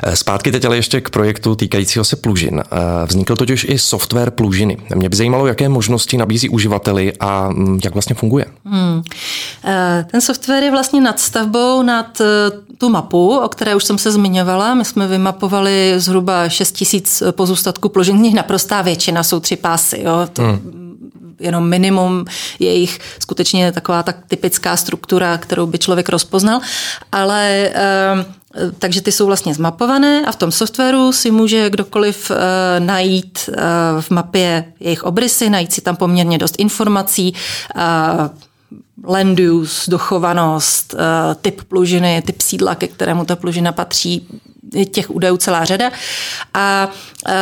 Eh, 0.03 0.17
zpátky 0.17 0.53
teď 0.53 0.65
ale 0.65 0.77
ještě 0.77 1.01
k 1.01 1.11
projektu 1.11 1.55
týkajícího 1.55 2.05
se 2.05 2.17
plužin. 2.17 2.63
Eh, 2.73 2.77
vznikl 3.07 3.37
totiž 3.37 3.67
i 3.69 3.79
software 3.79 4.31
plužiny. 4.31 4.77
Mě 4.95 5.09
by 5.09 5.17
zajímalo, 5.17 5.47
jaké 5.47 5.69
možnosti 5.69 6.17
nabízí 6.17 6.49
uživateli 6.49 7.13
a 7.21 7.49
mm, 7.49 7.81
jak 7.85 7.95
vlastně 7.95 8.15
funguje. 8.15 8.45
Hmm. 8.65 9.03
Eh, 9.65 10.07
ten 10.11 10.21
software 10.21 10.63
je 10.63 10.71
vlastně 10.71 11.01
nad 11.01 11.21
stavbou 11.21 11.83
nad 11.83 12.23
tu 12.79 12.89
mapu, 12.89 13.39
o 13.39 13.49
které 13.49 13.75
už 13.75 13.85
jsem 13.85 13.99
se 13.99 14.13
zmiňovala. 14.13 14.75
My 14.75 14.85
jsme 14.85 15.07
vymapovali 15.07 15.95
zhruba 15.97 16.49
6 16.49 16.73
tisíc 16.73 17.23
pozůstatků 17.31 17.89
plužin, 17.89 18.19
z 18.19 18.21
nich 18.21 18.35
naprostá 18.35 18.83
většina 18.83 19.23
jsou 19.23 19.41
tři 19.41 19.57
pásy. 19.57 20.01
Jo? 20.05 20.29
To 20.33 20.43
hmm 20.43 20.88
jenom 21.40 21.68
minimum 21.68 22.25
jejich 22.59 22.99
skutečně 23.18 23.73
taková 23.73 24.02
tak 24.02 24.16
typická 24.28 24.76
struktura, 24.76 25.38
kterou 25.38 25.66
by 25.66 25.78
člověk 25.78 26.09
rozpoznal, 26.09 26.61
ale 27.12 27.73
takže 28.78 29.00
ty 29.00 29.12
jsou 29.12 29.26
vlastně 29.26 29.54
zmapované 29.54 30.26
a 30.26 30.33
v 30.33 30.37
tom 30.37 30.52
softwaru 30.52 31.12
si 31.12 31.30
může 31.30 31.71
kdokoliv 31.71 32.30
eh, 32.30 32.80
najít 32.80 33.50
eh, 33.52 33.61
v 34.00 34.11
mapě 34.11 34.64
jejich 34.80 35.04
obrysy, 35.04 35.50
najít 35.50 35.73
si 35.73 35.80
tam 35.80 35.97
poměrně 35.97 36.38
dost 36.38 36.54
informací, 36.59 37.35
eh, 37.76 37.80
land 39.04 39.40
use, 39.40 39.90
dochovanost, 39.90 40.95
typ 41.40 41.62
plužiny, 41.62 42.23
typ 42.26 42.40
sídla, 42.40 42.75
ke 42.75 42.87
kterému 42.87 43.25
ta 43.25 43.37
plužina 43.37 43.73
patří, 43.73 44.26
těch 44.91 45.11
údajů 45.11 45.37
celá 45.37 45.65
řada. 45.65 45.91
A 46.55 46.88
e, 47.29 47.35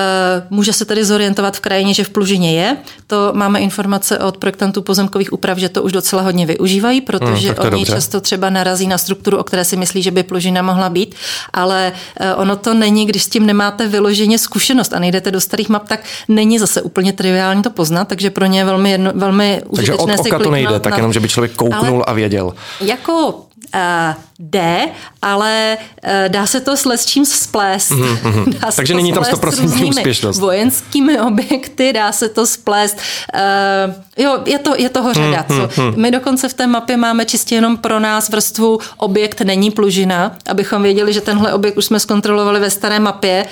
může 0.51 0.73
se 0.73 0.85
tedy 0.85 1.05
zorientovat 1.05 1.57
v 1.57 1.61
krajině, 1.61 1.95
že 1.95 2.05
v 2.05 2.09
Plužině 2.09 2.61
je. 2.61 2.77
To 3.07 3.31
máme 3.33 3.61
informace 3.61 4.19
od 4.19 4.37
projektantů 4.37 4.83
pozemkových 4.83 5.33
úprav, 5.33 5.59
že 5.59 5.69
to 5.69 5.83
už 5.83 5.93
docela 5.93 6.23
hodně 6.23 6.47
využívají, 6.47 7.01
protože 7.01 7.49
hmm, 7.49 7.57
oni 7.61 7.71
dobře. 7.71 7.93
často 7.93 8.21
třeba 8.21 8.51
narazí 8.51 8.87
na 8.87 8.99
strukturu, 8.99 9.39
o 9.39 9.45
které 9.45 9.65
si 9.65 9.77
myslí, 9.77 10.03
že 10.03 10.11
by 10.11 10.23
Plužina 10.23 10.63
mohla 10.63 10.89
být, 10.89 11.15
ale 11.53 11.93
e, 12.21 12.35
ono 12.35 12.57
to 12.57 12.75
není, 12.75 13.07
když 13.07 13.23
s 13.23 13.29
tím 13.29 13.47
nemáte 13.47 13.89
vyloženě 13.89 14.39
zkušenost 14.39 14.93
a 14.93 14.99
nejdete 14.99 15.31
do 15.31 15.41
starých 15.41 15.69
map, 15.69 15.89
tak 15.89 16.01
není 16.29 16.59
zase 16.59 16.83
úplně 16.83 17.13
triviální 17.13 17.63
to 17.63 17.71
poznat, 17.71 18.09
takže 18.09 18.31
pro 18.31 18.47
ně 18.47 18.61
je 18.61 18.65
velmi, 18.65 18.91
jedno, 18.91 19.13
velmi 19.15 19.63
takže 19.77 19.95
od 19.95 20.11
oka 20.19 20.39
to 20.39 20.51
nejde, 20.51 20.73
na, 20.73 20.79
tak 20.79 20.97
jenom, 20.97 21.13
že 21.13 21.21
by 21.21 21.29
člověk 21.29 21.53
kouknul 21.53 22.05
a 22.07 22.13
věděl. 22.13 22.55
Jako 22.81 23.47
jde, 24.39 24.89
ale 25.23 25.79
uh, 26.05 26.11
dá 26.29 26.47
se 26.47 26.61
to 26.61 26.77
s 26.77 26.85
lesčím 26.85 27.27
splést. 27.27 27.91
Mm-hmm. 27.91 28.55
Dá 28.61 28.71
se 28.71 28.77
Takže 28.77 28.95
není 28.95 29.13
tam 29.13 29.23
100% 29.23 29.89
úspěšnost. 29.89 30.39
vojenskými 30.39 31.21
objekty, 31.27 31.93
dá 31.93 32.13
se 32.13 32.29
to 32.29 32.47
splést. 32.47 32.99
Uh, 33.35 34.25
jo, 34.25 34.39
je, 34.47 34.59
to, 34.59 34.75
je 34.77 34.89
toho 34.89 35.13
řada. 35.13 35.45
Mm-hmm. 35.49 35.69
Co? 35.69 35.93
My 35.97 36.11
dokonce 36.11 36.49
v 36.49 36.55
té 36.55 36.67
mapě 36.67 36.97
máme 36.97 37.25
čistě 37.25 37.55
jenom 37.55 37.77
pro 37.77 38.01
nás 38.01 38.29
vrstvu 38.29 38.79
objekt 38.97 39.41
není 39.41 39.71
plužina, 39.71 40.37
abychom 40.49 40.83
věděli, 40.83 41.13
že 41.13 41.21
tenhle 41.21 41.53
objekt 41.53 41.79
už 41.79 41.85
jsme 41.85 42.01
zkontrolovali 42.01 42.61
ve 42.61 42.71
staré 42.71 43.01
mapě, 43.01 43.47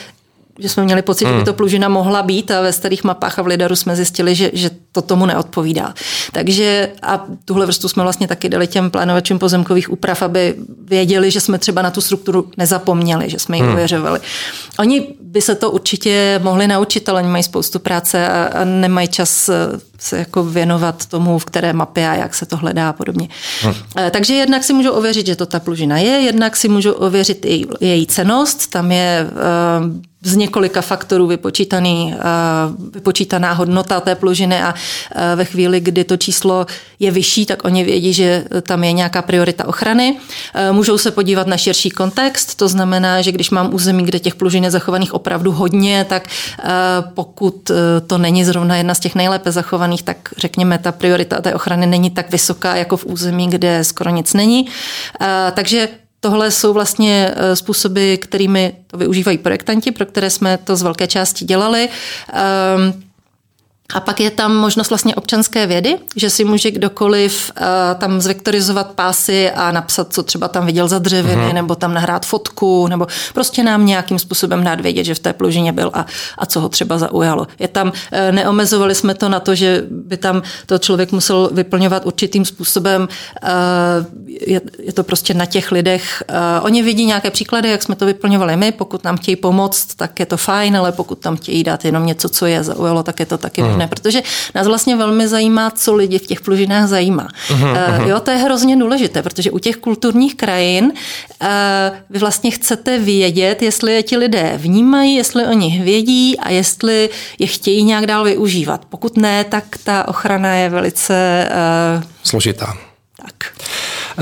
že 0.58 0.68
jsme 0.68 0.84
měli 0.84 1.02
pocit, 1.02 1.24
hmm. 1.24 1.34
že 1.34 1.38
by 1.38 1.44
to 1.44 1.50
hmm. 1.50 1.56
plužina 1.56 1.88
mohla 1.88 2.22
být 2.22 2.50
a 2.50 2.60
ve 2.60 2.72
starých 2.72 3.04
mapách 3.04 3.38
a 3.38 3.42
v 3.42 3.46
Lidaru 3.46 3.76
jsme 3.76 3.96
zjistili, 3.96 4.34
že, 4.34 4.50
že 4.52 4.70
to 4.92 5.02
tomu 5.02 5.26
neodpovídá. 5.26 5.94
Takže 6.32 6.88
a 7.02 7.24
tuhle 7.44 7.66
vrstu 7.66 7.88
jsme 7.88 8.02
vlastně 8.02 8.28
taky 8.28 8.48
dali 8.48 8.66
těm 8.66 8.90
plánovačům 8.90 9.38
pozemkových 9.38 9.92
úprav, 9.92 10.22
aby 10.22 10.54
věděli, 10.84 11.30
že 11.30 11.40
jsme 11.40 11.58
třeba 11.58 11.82
na 11.82 11.90
tu 11.90 12.00
strukturu 12.00 12.50
nezapomněli, 12.56 13.30
že 13.30 13.38
jsme 13.38 13.56
ji 13.56 13.62
hmm. 13.62 13.72
uvěřovali. 13.72 14.20
Oni 14.78 15.06
by 15.20 15.40
se 15.42 15.54
to 15.54 15.70
určitě 15.70 16.40
mohli 16.42 16.66
naučit, 16.66 17.08
ale 17.08 17.22
oni 17.22 17.30
mají 17.30 17.42
spoustu 17.42 17.78
práce 17.78 18.28
a, 18.28 18.44
a 18.44 18.64
nemají 18.64 19.08
čas 19.08 19.48
eh, 19.48 19.54
se 19.98 20.18
jako 20.18 20.44
věnovat 20.44 21.06
tomu, 21.06 21.38
v 21.38 21.44
které 21.44 21.72
mapě 21.72 22.08
a 22.08 22.14
jak 22.14 22.34
se 22.34 22.46
to 22.46 22.56
hledá 22.56 22.88
a 22.88 22.92
podobně. 22.92 23.28
Hmm. 23.62 23.74
Takže 24.10 24.34
jednak 24.34 24.64
si 24.64 24.72
můžou 24.72 24.92
ověřit, 24.92 25.26
že 25.26 25.36
to 25.36 25.46
ta 25.46 25.60
plužina 25.60 25.98
je, 25.98 26.10
jednak 26.10 26.56
si 26.56 26.68
můžou 26.68 26.92
ověřit 26.92 27.44
její, 27.44 27.66
její 27.80 28.06
cenost, 28.06 28.70
tam 28.70 28.92
je 28.92 29.26
uh, 29.80 30.13
z 30.24 30.36
několika 30.36 30.80
faktorů 30.80 31.26
vypočítaný, 31.26 32.14
uh, 32.14 32.90
vypočítaná 32.94 33.52
hodnota 33.52 34.00
té 34.00 34.14
plužiny 34.14 34.62
a 34.62 34.74
uh, 34.74 35.20
ve 35.34 35.44
chvíli, 35.44 35.80
kdy 35.80 36.04
to 36.04 36.16
číslo 36.16 36.66
je 37.00 37.10
vyšší, 37.10 37.46
tak 37.46 37.64
oni 37.64 37.84
vědí, 37.84 38.12
že 38.12 38.44
tam 38.62 38.84
je 38.84 38.92
nějaká 38.92 39.22
priorita 39.22 39.68
ochrany. 39.68 40.16
Uh, 40.70 40.76
můžou 40.76 40.98
se 40.98 41.10
podívat 41.10 41.46
na 41.46 41.56
širší 41.56 41.90
kontext, 41.90 42.54
to 42.54 42.68
znamená, 42.68 43.22
že 43.22 43.32
když 43.32 43.50
mám 43.50 43.74
území, 43.74 44.04
kde 44.04 44.18
těch 44.18 44.34
plužin 44.34 44.64
je 44.64 44.70
zachovaných 44.70 45.14
opravdu 45.14 45.52
hodně, 45.52 46.06
tak 46.08 46.28
pokud 47.14 47.70
to 48.06 48.18
není 48.18 48.44
zrovna 48.44 48.76
jedna 48.76 48.94
z 48.94 49.00
těch 49.00 49.14
nejlépe 49.14 49.52
zachovaných, 49.52 50.02
tak 50.02 50.16
řekněme, 50.36 50.78
ta 50.78 50.92
priorita 50.92 51.40
té 51.40 51.54
ochrany 51.54 51.86
není 51.86 52.10
tak 52.10 52.30
vysoká 52.30 52.76
jako 52.76 52.96
v 52.96 53.06
území, 53.06 53.48
kde 53.48 53.84
skoro 53.84 54.10
nic 54.10 54.32
není. 54.32 54.66
Takže 55.54 55.88
Tohle 56.24 56.50
jsou 56.50 56.72
vlastně 56.72 57.34
e, 57.36 57.56
způsoby, 57.56 58.14
kterými 58.14 58.72
to 58.86 58.98
využívají 58.98 59.38
projektanti, 59.38 59.92
pro 59.92 60.06
které 60.06 60.30
jsme 60.30 60.58
to 60.58 60.76
z 60.76 60.82
velké 60.82 61.06
části 61.06 61.44
dělali. 61.44 61.88
A 63.92 64.00
pak 64.00 64.20
je 64.20 64.30
tam 64.30 64.56
možnost 64.56 64.88
vlastně 64.88 65.14
občanské 65.14 65.66
vědy, 65.66 65.98
že 66.16 66.30
si 66.30 66.44
může 66.44 66.70
kdokoliv 66.70 67.52
uh, 67.60 67.66
tam 67.98 68.20
zvektorizovat 68.20 68.92
pásy 68.92 69.50
a 69.50 69.72
napsat, 69.72 70.12
co 70.12 70.22
třeba 70.22 70.48
tam 70.48 70.66
viděl 70.66 70.88
za 70.88 70.98
dřeviny, 70.98 71.46
mm. 71.46 71.54
nebo 71.54 71.74
tam 71.74 71.94
nahrát 71.94 72.26
fotku, 72.26 72.86
nebo 72.86 73.06
prostě 73.34 73.62
nám 73.62 73.86
nějakým 73.86 74.18
způsobem 74.18 74.64
dát 74.64 74.80
vědět, 74.80 75.04
že 75.04 75.14
v 75.14 75.18
té 75.18 75.32
plužině 75.32 75.72
byl 75.72 75.90
a, 75.94 76.06
a 76.38 76.46
co 76.46 76.60
ho 76.60 76.68
třeba 76.68 76.98
zaujalo. 76.98 77.46
Je 77.58 77.68
tam, 77.68 77.88
uh, 77.88 77.92
neomezovali 78.30 78.94
jsme 78.94 79.14
to 79.14 79.28
na 79.28 79.40
to, 79.40 79.54
že 79.54 79.84
by 79.90 80.16
tam 80.16 80.42
to 80.66 80.78
člověk 80.78 81.12
musel 81.12 81.50
vyplňovat 81.52 82.06
určitým 82.06 82.44
způsobem. 82.44 83.08
Uh, 83.42 83.48
je, 84.26 84.60
je 84.78 84.92
to 84.92 85.04
prostě 85.04 85.34
na 85.34 85.46
těch 85.46 85.72
lidech. 85.72 86.22
Uh, 86.30 86.36
oni 86.64 86.82
vidí 86.82 87.04
nějaké 87.04 87.30
příklady, 87.30 87.70
jak 87.70 87.82
jsme 87.82 87.94
to 87.94 88.06
vyplňovali 88.06 88.56
my. 88.56 88.72
Pokud 88.72 89.04
nám 89.04 89.16
chtějí 89.16 89.36
pomoct, 89.36 89.94
tak 89.94 90.20
je 90.20 90.26
to 90.26 90.36
fajn, 90.36 90.76
ale 90.76 90.92
pokud 90.92 91.18
tam 91.18 91.36
chtějí 91.36 91.64
dát 91.64 91.84
jenom 91.84 92.06
něco, 92.06 92.28
co 92.28 92.46
je 92.46 92.64
zaujalo, 92.64 93.02
tak 93.02 93.20
je 93.20 93.26
to 93.26 93.38
taky 93.38 93.62
mm 93.62 93.73
možné, 93.74 93.88
protože 93.88 94.22
nás 94.54 94.66
vlastně 94.66 94.96
velmi 94.96 95.28
zajímá, 95.28 95.70
co 95.70 95.94
lidi 95.94 96.18
v 96.18 96.26
těch 96.26 96.40
plužinách 96.40 96.88
zajímá. 96.88 97.28
Uh-huh, 97.48 98.06
Jo, 98.06 98.20
to 98.20 98.30
je 98.30 98.36
hrozně 98.36 98.76
důležité, 98.76 99.22
protože 99.22 99.50
u 99.50 99.58
těch 99.58 99.76
kulturních 99.76 100.34
krajin 100.34 100.84
uh, 100.84 101.48
vy 102.10 102.18
vlastně 102.18 102.50
chcete 102.50 102.98
vědět, 102.98 103.62
jestli 103.62 103.94
je 103.94 104.02
ti 104.02 104.16
lidé 104.16 104.52
vnímají, 104.56 105.14
jestli 105.14 105.46
o 105.46 105.52
nich 105.52 105.82
vědí 105.82 106.38
a 106.38 106.50
jestli 106.50 107.10
je 107.38 107.46
chtějí 107.46 107.82
nějak 107.82 108.06
dál 108.06 108.24
využívat. 108.24 108.84
Pokud 108.88 109.16
ne, 109.16 109.44
tak 109.44 109.64
ta 109.84 110.08
ochrana 110.08 110.54
je 110.54 110.68
velice 110.68 111.48
uh, 111.96 112.02
složitá. 112.22 112.76
Tak. 113.22 113.34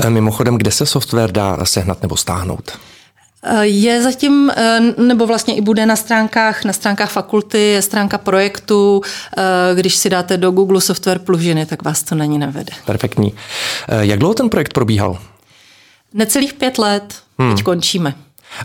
Mimochodem, 0.09 0.57
kde 0.57 0.71
se 0.71 0.85
software 0.85 1.31
dá 1.31 1.57
sehnat 1.63 2.01
nebo 2.01 2.17
stáhnout? 2.17 2.71
Je 3.61 4.01
zatím, 4.01 4.51
eh, 4.55 4.79
nebo 4.97 5.27
vlastně 5.27 5.55
i 5.55 5.61
bude 5.61 5.85
na 5.85 5.95
stránkách, 5.95 6.63
na 6.63 6.73
stránkách 6.73 7.11
fakulty, 7.11 7.59
je 7.59 7.81
stránka 7.81 8.17
projektu, 8.17 9.01
eh, 9.37 9.41
když 9.75 9.95
si 9.95 10.09
dáte 10.09 10.37
do 10.37 10.51
Google 10.51 10.81
software 10.81 11.19
plužiny, 11.19 11.65
tak 11.65 11.83
vás 11.83 12.03
to 12.03 12.15
není 12.15 12.39
nevede. 12.39 12.73
Perfektní. 12.85 13.33
Eh, 13.89 14.05
jak 14.05 14.19
dlouho 14.19 14.33
ten 14.33 14.49
projekt 14.49 14.73
probíhal? 14.73 15.19
Necelých 16.13 16.53
pět 16.53 16.77
let, 16.77 17.15
hmm. 17.39 17.55
teď 17.55 17.63
končíme. 17.63 18.13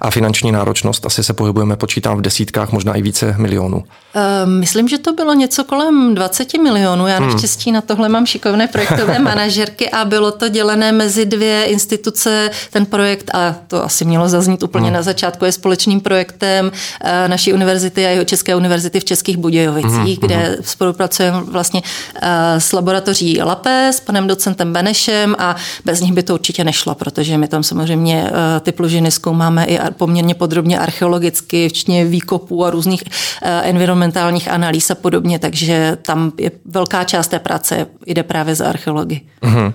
A 0.01 0.11
finanční 0.11 0.53
náročnost, 0.53 1.07
asi 1.07 1.25
se 1.25 1.33
pohybujeme, 1.33 1.77
počítám 1.77 2.19
v 2.19 2.21
desítkách, 2.21 2.73
možná 2.73 2.95
i 2.95 3.03
více 3.03 3.35
milionů. 3.39 3.77
Uh, 3.77 4.51
myslím, 4.51 4.89
že 4.89 4.99
to 4.99 5.13
bylo 5.13 5.35
něco 5.35 5.65
kolem 5.65 6.15
20 6.15 6.55
milionů. 6.55 7.07
Já 7.07 7.17
hmm. 7.19 7.29
naštěstí 7.29 7.73
na 7.73 7.81
tohle 7.81 8.09
mám 8.09 8.27
šikovné 8.27 8.67
projektové 8.67 9.19
manažerky 9.29 9.91
a 9.91 10.05
bylo 10.05 10.33
to 10.33 10.49
dělené 10.49 10.93
mezi 10.93 11.27
dvě 11.27 11.65
instituce. 11.65 12.51
Ten 12.71 12.87
projekt, 12.87 13.31
a 13.35 13.57
to 13.69 13.85
asi 13.85 14.05
mělo 14.05 14.29
zaznít 14.29 14.63
úplně 14.63 14.87
hmm. 14.87 14.95
na 14.95 15.03
začátku, 15.03 15.45
je 15.45 15.53
společným 15.53 16.01
projektem 16.01 16.67
uh, 16.67 17.11
naší 17.27 17.53
univerzity 17.53 18.07
a 18.07 18.09
jeho 18.09 18.25
České 18.25 18.57
univerzity 18.57 19.01
v 19.01 19.05
Českých 19.05 19.37
Budějovicích, 19.37 20.19
hmm. 20.19 20.27
kde 20.27 20.37
hmm. 20.37 20.57
spolupracujeme 20.63 21.41
vlastně 21.41 21.83
uh, 21.83 22.29
s 22.59 22.73
laboratoří 22.73 23.43
LAPE, 23.43 23.91
s 23.93 24.01
panem 24.01 24.27
docentem 24.27 24.73
Benešem 24.73 25.37
a 25.39 25.57
bez 25.85 26.01
nich 26.01 26.13
by 26.13 26.23
to 26.23 26.35
určitě 26.35 26.65
nešlo, 26.65 26.95
protože 26.95 27.39
my 27.39 27.49
tam 27.49 27.63
samozřejmě 27.63 28.23
uh, 28.23 28.29
ty 28.61 28.73
plužiny 28.73 29.11
zkoumáme 29.11 29.65
i 29.65 29.78
poměrně 29.97 30.35
podrobně 30.35 30.79
archeologicky, 30.79 31.69
včetně 31.69 32.05
výkopů 32.05 32.65
a 32.65 32.71
různých 32.71 33.03
eh, 33.43 33.61
environmentálních 33.63 34.49
analýz 34.49 34.91
a 34.91 34.95
podobně, 34.95 35.39
takže 35.39 35.99
tam 36.03 36.33
je 36.39 36.51
velká 36.65 37.05
část 37.05 37.29
té 37.29 37.39
práce 37.39 37.87
jde 38.07 38.23
právě 38.23 38.55
za 38.55 38.69
archeology. 38.69 39.21
Uh-huh. 39.43 39.73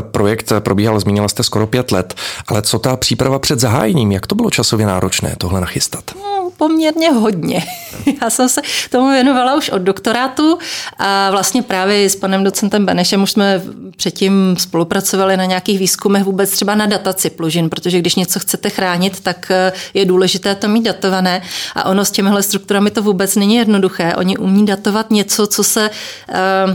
Projekt 0.00 0.52
probíhal, 0.58 1.00
zmínila 1.00 1.28
jste 1.28 1.42
skoro 1.42 1.66
pět 1.66 1.90
let, 1.92 2.14
ale 2.48 2.62
co 2.62 2.78
ta 2.78 2.96
příprava 2.96 3.38
před 3.38 3.60
zahájením, 3.60 4.12
jak 4.12 4.26
to 4.26 4.34
bylo 4.34 4.50
časově 4.50 4.86
náročné 4.86 5.34
tohle 5.38 5.60
nachystat? 5.60 6.04
No, 6.16 6.50
poměrně 6.56 7.10
hodně. 7.10 7.64
Já 8.22 8.30
jsem 8.30 8.48
se 8.48 8.60
tomu 8.90 9.10
věnovala 9.10 9.54
už 9.54 9.68
od 9.68 9.82
doktorátu 9.82 10.58
a 10.98 11.30
vlastně 11.30 11.62
právě 11.62 12.10
s 12.10 12.16
panem 12.16 12.44
docentem 12.44 12.86
Benešem 12.86 13.22
už 13.22 13.30
jsme 13.30 13.62
předtím 13.96 14.56
spolupracovali 14.58 15.36
na 15.36 15.44
nějakých 15.44 15.78
výzkumech 15.78 16.24
vůbec 16.24 16.50
třeba 16.50 16.74
na 16.74 16.86
dataci 16.86 17.30
plužin, 17.30 17.70
protože 17.70 17.98
když 17.98 18.14
něco 18.14 18.40
chcete 18.40 18.70
chránit, 18.70 19.09
tak 19.20 19.50
eh, 19.50 19.72
je 19.94 20.04
důležité 20.04 20.54
to 20.54 20.68
mít 20.68 20.82
datované 20.82 21.42
a 21.74 21.84
ono 21.84 22.04
s 22.04 22.10
těmihle 22.10 22.42
strukturami 22.42 22.90
to 22.90 23.02
vůbec 23.02 23.36
není 23.36 23.54
jednoduché. 23.54 24.14
Oni 24.16 24.36
umí 24.36 24.66
datovat 24.66 25.10
něco, 25.10 25.46
co 25.46 25.64
se 25.64 25.90
eh, 26.28 26.34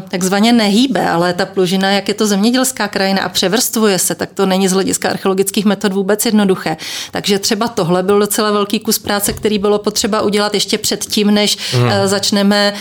takzvaně 0.09 0.53
nehýbe, 0.53 1.09
ale 1.09 1.33
ta 1.33 1.45
plužina, 1.45 1.91
jak 1.91 2.07
je 2.07 2.13
to 2.13 2.27
zemědělská 2.27 2.87
krajina 2.87 3.21
a 3.21 3.29
převrstvuje 3.29 3.99
se, 3.99 4.15
tak 4.15 4.29
to 4.33 4.45
není 4.45 4.67
z 4.67 4.71
hlediska 4.71 5.09
archeologických 5.09 5.65
metod 5.65 5.93
vůbec 5.93 6.25
jednoduché. 6.25 6.77
Takže 7.11 7.39
třeba 7.39 7.67
tohle 7.67 8.03
byl 8.03 8.19
docela 8.19 8.51
velký 8.51 8.79
kus 8.79 8.99
práce, 8.99 9.33
který 9.33 9.59
bylo 9.59 9.79
potřeba 9.79 10.21
udělat 10.21 10.53
ještě 10.53 10.77
předtím, 10.77 11.31
než 11.31 11.57
hmm. 11.71 11.91
začneme 12.05 12.73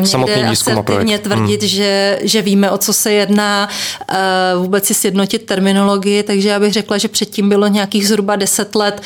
někde 0.00 0.46
asertivně 0.48 1.18
tvrdit, 1.18 1.60
hmm. 1.60 1.68
že, 1.68 2.18
že 2.22 2.42
víme, 2.42 2.70
o 2.70 2.78
co 2.78 2.92
se 2.92 3.12
jedná, 3.12 3.68
vůbec 4.56 4.86
si 4.86 4.94
sjednotit 4.94 5.46
terminologii, 5.46 6.22
takže 6.22 6.48
já 6.48 6.60
bych 6.60 6.72
řekla, 6.72 6.98
že 6.98 7.08
předtím 7.08 7.48
bylo 7.48 7.66
nějakých 7.66 8.08
zhruba 8.08 8.36
10 8.36 8.74
let 8.80 9.02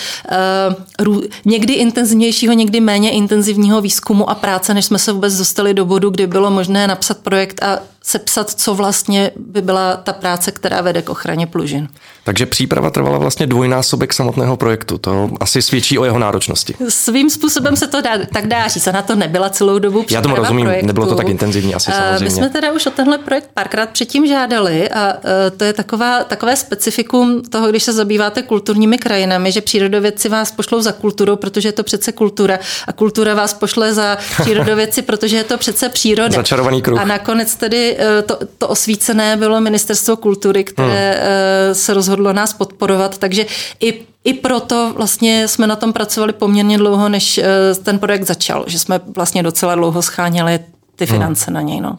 někdy 1.45 1.73
intenzivnějšího, 1.73 2.53
někdy 2.53 2.81
méně 2.81 3.11
intenzivního 3.11 3.81
výzkumu 3.81 4.31
a 4.31 4.35
práce, 4.35 4.75
než 4.75 4.85
jsme 4.85 4.99
se 4.99 5.13
vůbec 5.13 5.39
dostali 5.39 5.75
do 5.75 5.85
bodu, 5.85 6.11
kdy 6.11 6.27
bylo 6.27 6.51
možné 6.51 6.87
napsat 6.87 7.19
projekt 7.19 7.63
a 7.63 7.79
sepsat, 8.07 8.51
co 8.51 8.75
vlastně 8.75 9.31
by 9.37 9.63
byla 9.63 9.97
ta 9.97 10.13
práce, 10.13 10.53
která 10.53 10.81
vede 10.81 11.03
k 11.03 11.09
ochraně 11.09 11.47
plužin. 11.47 11.89
Takže 12.25 12.47
příprava 12.47 12.91
trvala 12.91 13.19
vlastně 13.19 13.47
dvojnásobek 13.47 14.13
samotného 14.13 14.57
projektu. 14.57 14.99
To 14.99 15.31
asi 15.41 15.63
svědčí 15.63 15.99
o 15.99 16.05
jeho 16.05 16.19
náročnosti. 16.19 16.75
Svým 16.89 17.31
způsobem 17.31 17.77
se 17.77 17.87
to 17.87 18.01
dá, 18.01 18.11
tak 18.33 18.47
dá 18.47 18.69
říct. 18.69 18.87
Ona 18.87 19.03
to 19.03 19.15
nebyla 19.15 19.51
celou 19.51 19.79
dobu 19.79 20.05
Já 20.11 20.23
tomu 20.23 20.35
rozumím, 20.35 20.67
projektu. 20.67 20.87
nebylo 20.87 21.07
to 21.07 21.15
tak 21.15 21.29
intenzivní 21.29 21.75
asi 21.75 21.91
samozřejmě. 21.93 22.25
My 22.25 22.31
jsme 22.31 22.51
teda 22.51 22.73
už 22.73 22.87
o 22.87 22.91
tenhle 22.91 23.19
projekt 23.19 23.51
párkrát 23.55 23.91
předtím 23.91 24.27
žádali 24.27 24.91
a 24.91 25.13
e, 25.47 25.51
to 25.51 25.65
je 25.65 25.73
taková, 25.73 26.25
takové 26.25 26.57
specifikum 26.57 27.43
toho, 27.43 27.69
když 27.69 27.83
se 27.83 27.93
zabýváte 27.93 28.43
kulturními 28.43 28.99
krajinami, 28.99 29.53
že 29.53 29.61
přírodovědci 29.61 30.29
vás 30.29 30.53
pošlou 30.53 30.81
za 30.81 30.93
kulturou, 30.93 31.37
protože 31.37 31.69
je 31.69 31.73
to 31.73 31.83
přece 31.83 32.13
kultura 32.13 32.59
a 32.87 32.93
kultura 32.93 33.35
vás 33.35 33.55
pošle 33.55 33.95
za 33.95 34.19
přírodovědci, 34.43 35.03
protože 35.03 35.37
je 35.37 35.45
to 35.45 35.59
přece 35.59 35.89
příroda. 35.89 36.37
Začarovaný 36.37 36.83
kruh. 36.83 37.01
A 37.01 37.05
nakonec 37.05 37.55
tedy 37.55 37.94
e, 37.99 38.23
to, 38.23 38.39
to 38.59 38.69
osvícené 38.69 39.37
bylo 39.37 39.61
ministerstvo 39.61 40.17
kultury, 40.17 40.65
které 40.65 41.21
hmm. 41.67 41.75
se 41.75 41.95
rozhodlo 41.95 42.33
nás 42.33 42.53
podporovat, 42.53 43.19
takže 43.19 43.47
i 43.81 44.01
i 44.25 44.35
proto 44.35 44.93
vlastně 44.97 45.49
jsme 45.49 45.67
na 45.67 45.77
tom 45.77 45.93
pracovali 45.93 46.33
poměrně 46.33 46.79
dlouho, 46.79 47.09
než 47.09 47.41
ten 47.83 47.99
projekt 47.99 48.25
začal, 48.25 48.65
že 48.67 48.79
jsme 48.79 49.01
vlastně 49.17 49.43
docela 49.43 49.75
dlouho 49.75 50.03
scháněli 50.03 50.59
ty 50.97 51.07
hmm. 51.07 51.15
finance 51.15 51.45
hmm. 51.47 51.55
na 51.55 51.61
něj. 51.61 51.81
No. 51.81 51.99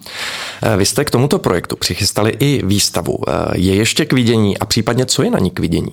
Vy 0.78 0.86
jste 0.86 1.06
k 1.06 1.12
tomuto 1.12 1.40
projektu 1.40 1.76
přichystali 1.76 2.36
i 2.40 2.66
výstavu. 2.66 3.18
Je 3.54 3.76
ještě 3.76 4.06
k 4.06 4.14
vidění 4.14 4.58
a 4.58 4.66
případně 4.66 5.06
co 5.06 5.24
je 5.24 5.32
na 5.32 5.40
ní 5.40 5.52
k 5.52 5.60
vidění? 5.60 5.92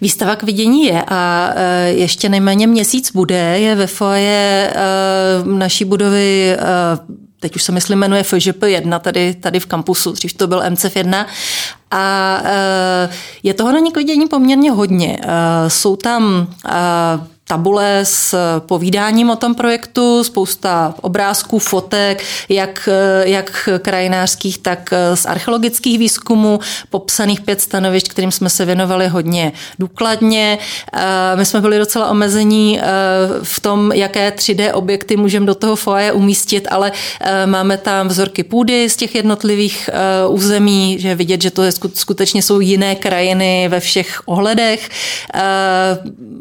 Výstava 0.00 0.36
k 0.36 0.42
vidění 0.42 0.84
je 0.84 1.04
a 1.08 1.52
ještě 1.86 2.28
nejméně 2.28 2.66
měsíc 2.66 3.12
bude. 3.12 3.58
Je 3.58 3.74
ve 3.74 3.86
foje 3.86 4.72
naší 5.44 5.84
budovy 5.84 6.56
teď 7.42 7.56
už 7.56 7.62
se 7.62 7.72
myslím 7.72 7.98
jmenuje 7.98 8.22
FŽP 8.22 8.62
1 8.64 8.98
tady, 8.98 9.34
tady 9.34 9.60
v 9.60 9.66
kampusu, 9.66 10.12
dřív 10.12 10.32
to 10.32 10.46
byl 10.46 10.62
MCF 10.70 10.96
1 10.96 11.26
a 11.90 12.42
je 13.42 13.54
toho 13.54 13.72
na 13.72 13.78
něk 13.78 13.96
vidění 13.96 14.28
poměrně 14.28 14.70
hodně. 14.70 15.18
Jsou 15.68 15.96
tam 15.96 16.46
tabule 17.44 18.00
s 18.02 18.34
povídáním 18.58 19.30
o 19.30 19.36
tom 19.36 19.54
projektu, 19.54 20.24
spousta 20.24 20.94
obrázků, 21.00 21.58
fotek, 21.58 22.24
jak, 22.48 22.88
jak 23.22 23.68
krajinářských, 23.82 24.58
tak 24.58 24.90
z 25.14 25.26
archeologických 25.26 25.98
výzkumů, 25.98 26.60
popsaných 26.90 27.40
pět 27.40 27.60
stanovišť, 27.60 28.08
kterým 28.08 28.32
jsme 28.32 28.50
se 28.50 28.64
věnovali 28.64 29.08
hodně 29.08 29.52
důkladně. 29.78 30.58
My 31.34 31.44
jsme 31.44 31.60
byli 31.60 31.78
docela 31.78 32.10
omezení 32.10 32.80
eh, 32.80 32.84
v 33.42 33.60
tom, 33.60 33.92
jaké 33.92 34.30
3D 34.30 34.70
objekty 34.74 35.16
můžeme 35.16 35.46
do 35.46 35.54
toho 35.54 35.76
foaje 35.76 36.12
umístit, 36.12 36.68
ale 36.70 36.92
eh, 37.20 37.46
máme 37.46 37.78
tam 37.78 38.08
vzorky 38.08 38.42
půdy 38.42 38.90
z 38.90 38.96
těch 38.96 39.14
jednotlivých 39.14 39.90
eh, 39.92 40.26
území, 40.28 40.96
že 40.98 41.14
vidět, 41.14 41.42
že 41.42 41.50
to 41.50 41.62
je, 41.62 41.72
skutečně 41.94 42.42
jsou 42.42 42.60
jiné 42.60 42.94
krajiny 42.94 43.68
ve 43.68 43.80
všech 43.80 44.22
ohledech. 44.26 44.88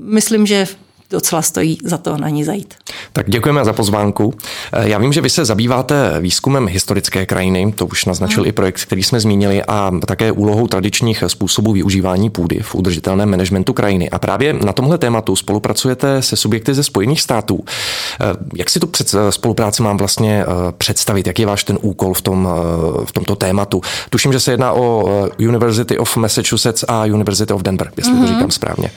Myslím, 0.02 0.46
že 0.46 0.68
docela 1.12 1.42
stojí 1.42 1.78
za 1.84 1.98
to 1.98 2.18
na 2.18 2.30
ní 2.30 2.44
zajít. 2.44 2.74
Tak 3.14 3.30
děkujeme 3.30 3.66
za 3.66 3.74
pozvánku. 3.74 4.34
Eh, 4.74 4.90
já 4.90 4.98
vím, 4.98 5.14
že 5.14 5.22
vy 5.22 5.30
se 5.30 5.46
zabýváte 5.46 6.20
výzkumem 6.20 6.68
historické 6.68 7.26
krajiny, 7.26 7.74
to 7.76 7.86
už 7.86 8.06
naznačil 8.06 8.44
hmm. 8.44 8.50
i 8.50 8.52
projekt, 8.52 8.82
který 8.82 9.04
jsme 9.04 9.20
zmínili, 9.20 9.64
a 9.64 9.92
také 10.06 10.32
úlohou 10.32 10.68
tradičních 10.68 11.24
způsobů 11.28 11.74
využívání 11.74 12.30
půdy 12.30 12.60
v 12.62 12.76
udržitelném 12.76 13.30
managementu 13.30 13.74
krajiny. 13.74 14.10
A 14.10 14.20
právě 14.20 14.54
na 14.54 14.74
tomhle 14.74 14.98
tématu 14.98 15.36
spolupracujete 15.36 16.22
se 16.22 16.36
subjekty 16.36 16.74
ze 16.74 16.84
Spojených 16.84 17.22
států. 17.22 17.66
Eh, 18.22 18.26
jak 18.56 18.70
si 18.70 18.80
tu 18.80 18.88
před, 18.88 19.14
eh, 19.14 19.32
spolupráci 19.32 19.84
mám 19.84 19.98
vlastně 19.98 20.46
představit? 20.78 21.28
Jak 21.28 21.40
je 21.40 21.46
váš 21.46 21.64
ten 21.64 21.78
úkol 21.82 22.14
v, 22.14 22.22
tom, 22.22 22.48
v 23.06 23.12
tomto 23.12 23.36
tématu? 23.36 23.82
Tuším, 24.10 24.34
že 24.34 24.40
se 24.40 24.52
jedná 24.52 24.72
o 24.74 25.10
University 25.40 25.98
of 25.98 26.18
Massachusetts 26.18 26.86
a 26.88 27.06
University 27.06 27.54
of 27.54 27.62
Denver, 27.62 27.92
jestli 27.98 28.14
mm-hmm. 28.14 28.16
to 28.16 28.28
hmm. 28.28 28.36
říkám 28.36 28.52
správně. 28.52 28.92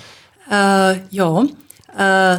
Uh, 0.52 0.98
jo, 1.12 1.46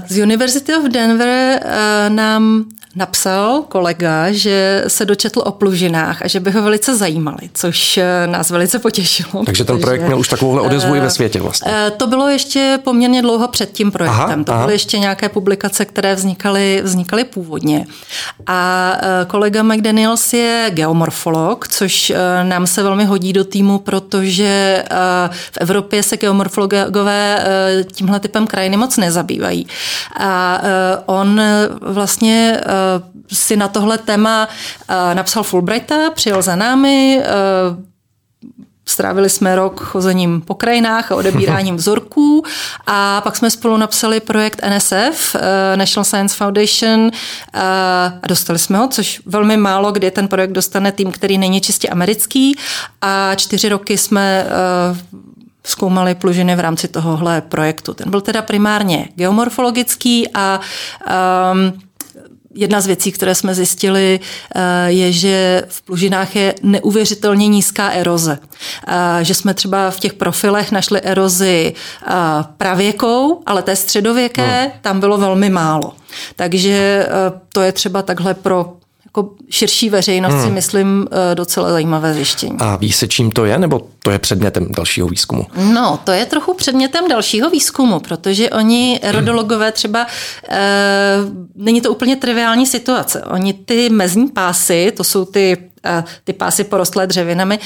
z 0.07 0.23
University 0.23 0.75
of 0.75 0.83
Denver 0.83 1.27
eh, 1.27 2.09
nám 2.09 2.65
napsal 2.95 3.63
kolega, 3.69 4.31
že 4.31 4.83
se 4.87 5.05
dočetl 5.05 5.41
o 5.45 5.51
plužinách 5.51 6.21
a 6.21 6.27
že 6.27 6.39
by 6.39 6.51
ho 6.51 6.61
velice 6.61 6.97
zajímali, 6.97 7.49
což 7.53 7.97
eh, 7.97 8.27
nás 8.27 8.49
velice 8.49 8.79
potěšilo. 8.79 9.45
Takže 9.45 9.63
ten 9.63 9.79
projekt 9.79 10.01
měl 10.01 10.19
už 10.19 10.27
takovouhle 10.27 10.61
odezvu 10.61 10.95
i 10.95 10.99
ve 10.99 11.09
světě 11.09 11.41
vlastně. 11.41 11.71
To 11.97 12.07
bylo 12.07 12.29
ještě 12.29 12.79
poměrně 12.83 13.21
dlouho 13.21 13.47
před 13.47 13.71
tím 13.71 13.91
projektem. 13.91 14.21
Aha, 14.21 14.43
to 14.43 14.51
aha. 14.51 14.61
byly 14.61 14.73
ještě 14.73 14.99
nějaké 14.99 15.29
publikace, 15.29 15.85
které 15.85 16.15
vznikaly, 16.15 16.81
vznikaly 16.83 17.23
původně. 17.23 17.85
A 18.47 18.91
kolega 19.27 19.63
McDaniels 19.63 20.33
je 20.33 20.71
geomorfolog, 20.73 21.67
což 21.67 22.13
nám 22.43 22.67
se 22.67 22.83
velmi 22.83 23.05
hodí 23.05 23.33
do 23.33 23.43
týmu, 23.43 23.79
protože 23.79 24.83
v 25.51 25.57
Evropě 25.57 26.03
se 26.03 26.17
geomorfologové 26.17 27.45
tímhle 27.91 28.19
typem 28.19 28.47
krajiny 28.47 28.77
moc 28.77 28.97
nezabývají 28.97 29.44
používají. 29.45 29.67
A 30.19 30.59
e, 30.63 30.97
on 31.05 31.41
vlastně 31.81 32.61
e, 32.61 33.35
si 33.35 33.55
na 33.55 33.67
tohle 33.67 33.97
téma 33.97 34.47
napsal 35.13 35.43
Fulbrighta, 35.43 36.09
přijel 36.09 36.41
za 36.41 36.55
námi, 36.55 37.23
Strávili 38.87 39.29
jsme 39.29 39.55
rok 39.55 39.81
chozením 39.81 40.41
po 40.41 40.55
krajinách 40.55 41.11
a 41.11 41.15
odebíráním 41.15 41.75
vzorků 41.81 42.43
a 42.87 43.21
pak 43.21 43.35
jsme 43.35 43.51
spolu 43.51 43.77
napsali 43.77 44.19
projekt 44.19 44.61
NSF, 44.75 45.35
National 45.75 46.05
Science 46.05 46.35
Foundation 46.35 47.11
a 47.53 48.27
dostali 48.27 48.59
jsme 48.59 48.77
ho, 48.77 48.87
což 48.87 49.21
velmi 49.25 49.57
málo, 49.57 49.91
kdy 49.91 50.11
ten 50.11 50.27
projekt 50.27 50.51
dostane 50.51 50.91
tým, 50.91 51.11
který 51.11 51.37
není 51.37 51.61
čistě 51.61 51.89
americký 51.89 52.55
a 53.01 53.35
čtyři 53.35 53.69
roky 53.69 53.97
jsme 53.97 54.45
zkoumali 55.65 56.15
plužiny 56.15 56.55
v 56.55 56.59
rámci 56.59 56.87
tohohle 56.87 57.41
projektu. 57.41 57.93
Ten 57.93 58.09
byl 58.09 58.21
teda 58.21 58.41
primárně 58.41 59.09
geomorfologický 59.15 60.27
a 60.33 60.59
um, 61.53 61.73
Jedna 62.57 62.81
z 62.81 62.87
věcí, 62.87 63.11
které 63.11 63.35
jsme 63.35 63.55
zjistili, 63.55 64.19
uh, 64.55 64.61
je, 64.85 65.11
že 65.11 65.63
v 65.69 65.81
plužinách 65.81 66.35
je 66.35 66.55
neuvěřitelně 66.63 67.47
nízká 67.47 67.89
eroze. 67.89 68.39
Uh, 68.39 68.93
že 69.21 69.33
jsme 69.33 69.53
třeba 69.53 69.91
v 69.91 69.99
těch 69.99 70.13
profilech 70.13 70.71
našli 70.71 71.01
erozi 71.01 71.73
uh, 72.07 72.13
pravěkou, 72.57 73.41
ale 73.45 73.61
té 73.61 73.75
středověké 73.75 74.61
no. 74.65 74.71
tam 74.81 74.99
bylo 74.99 75.17
velmi 75.17 75.49
málo. 75.49 75.93
Takže 76.35 77.07
to 77.53 77.61
je 77.61 77.71
třeba 77.71 78.01
takhle 78.01 78.33
pro 78.33 78.73
jako 79.17 79.29
širší 79.49 79.89
veřejnost 79.89 80.33
hmm. 80.33 80.43
si 80.43 80.51
myslím 80.51 81.07
eh, 81.11 81.35
docela 81.35 81.71
zajímavé 81.71 82.13
zjištění. 82.13 82.57
A 82.59 82.75
ví 82.75 82.91
se, 82.91 83.07
čím 83.07 83.31
to 83.31 83.45
je, 83.45 83.57
nebo 83.57 83.81
to 84.03 84.11
je 84.11 84.19
předmětem 84.19 84.67
dalšího 84.75 85.07
výzkumu? 85.07 85.45
No, 85.73 85.99
to 86.03 86.11
je 86.11 86.25
trochu 86.25 86.53
předmětem 86.53 87.07
dalšího 87.07 87.49
výzkumu, 87.49 87.99
protože 87.99 88.49
oni, 88.49 88.99
erodologové 89.01 89.71
třeba, 89.71 90.07
e, 90.49 90.57
není 91.55 91.81
to 91.81 91.91
úplně 91.91 92.15
triviální 92.15 92.65
situace. 92.65 93.23
Oni 93.23 93.53
ty 93.53 93.89
mezní 93.89 94.27
pásy, 94.27 94.93
to 94.97 95.03
jsou 95.03 95.25
ty 95.25 95.57
ty 96.23 96.33
pásy 96.33 96.63
porostlé 96.63 97.07
dřevinami, 97.07 97.59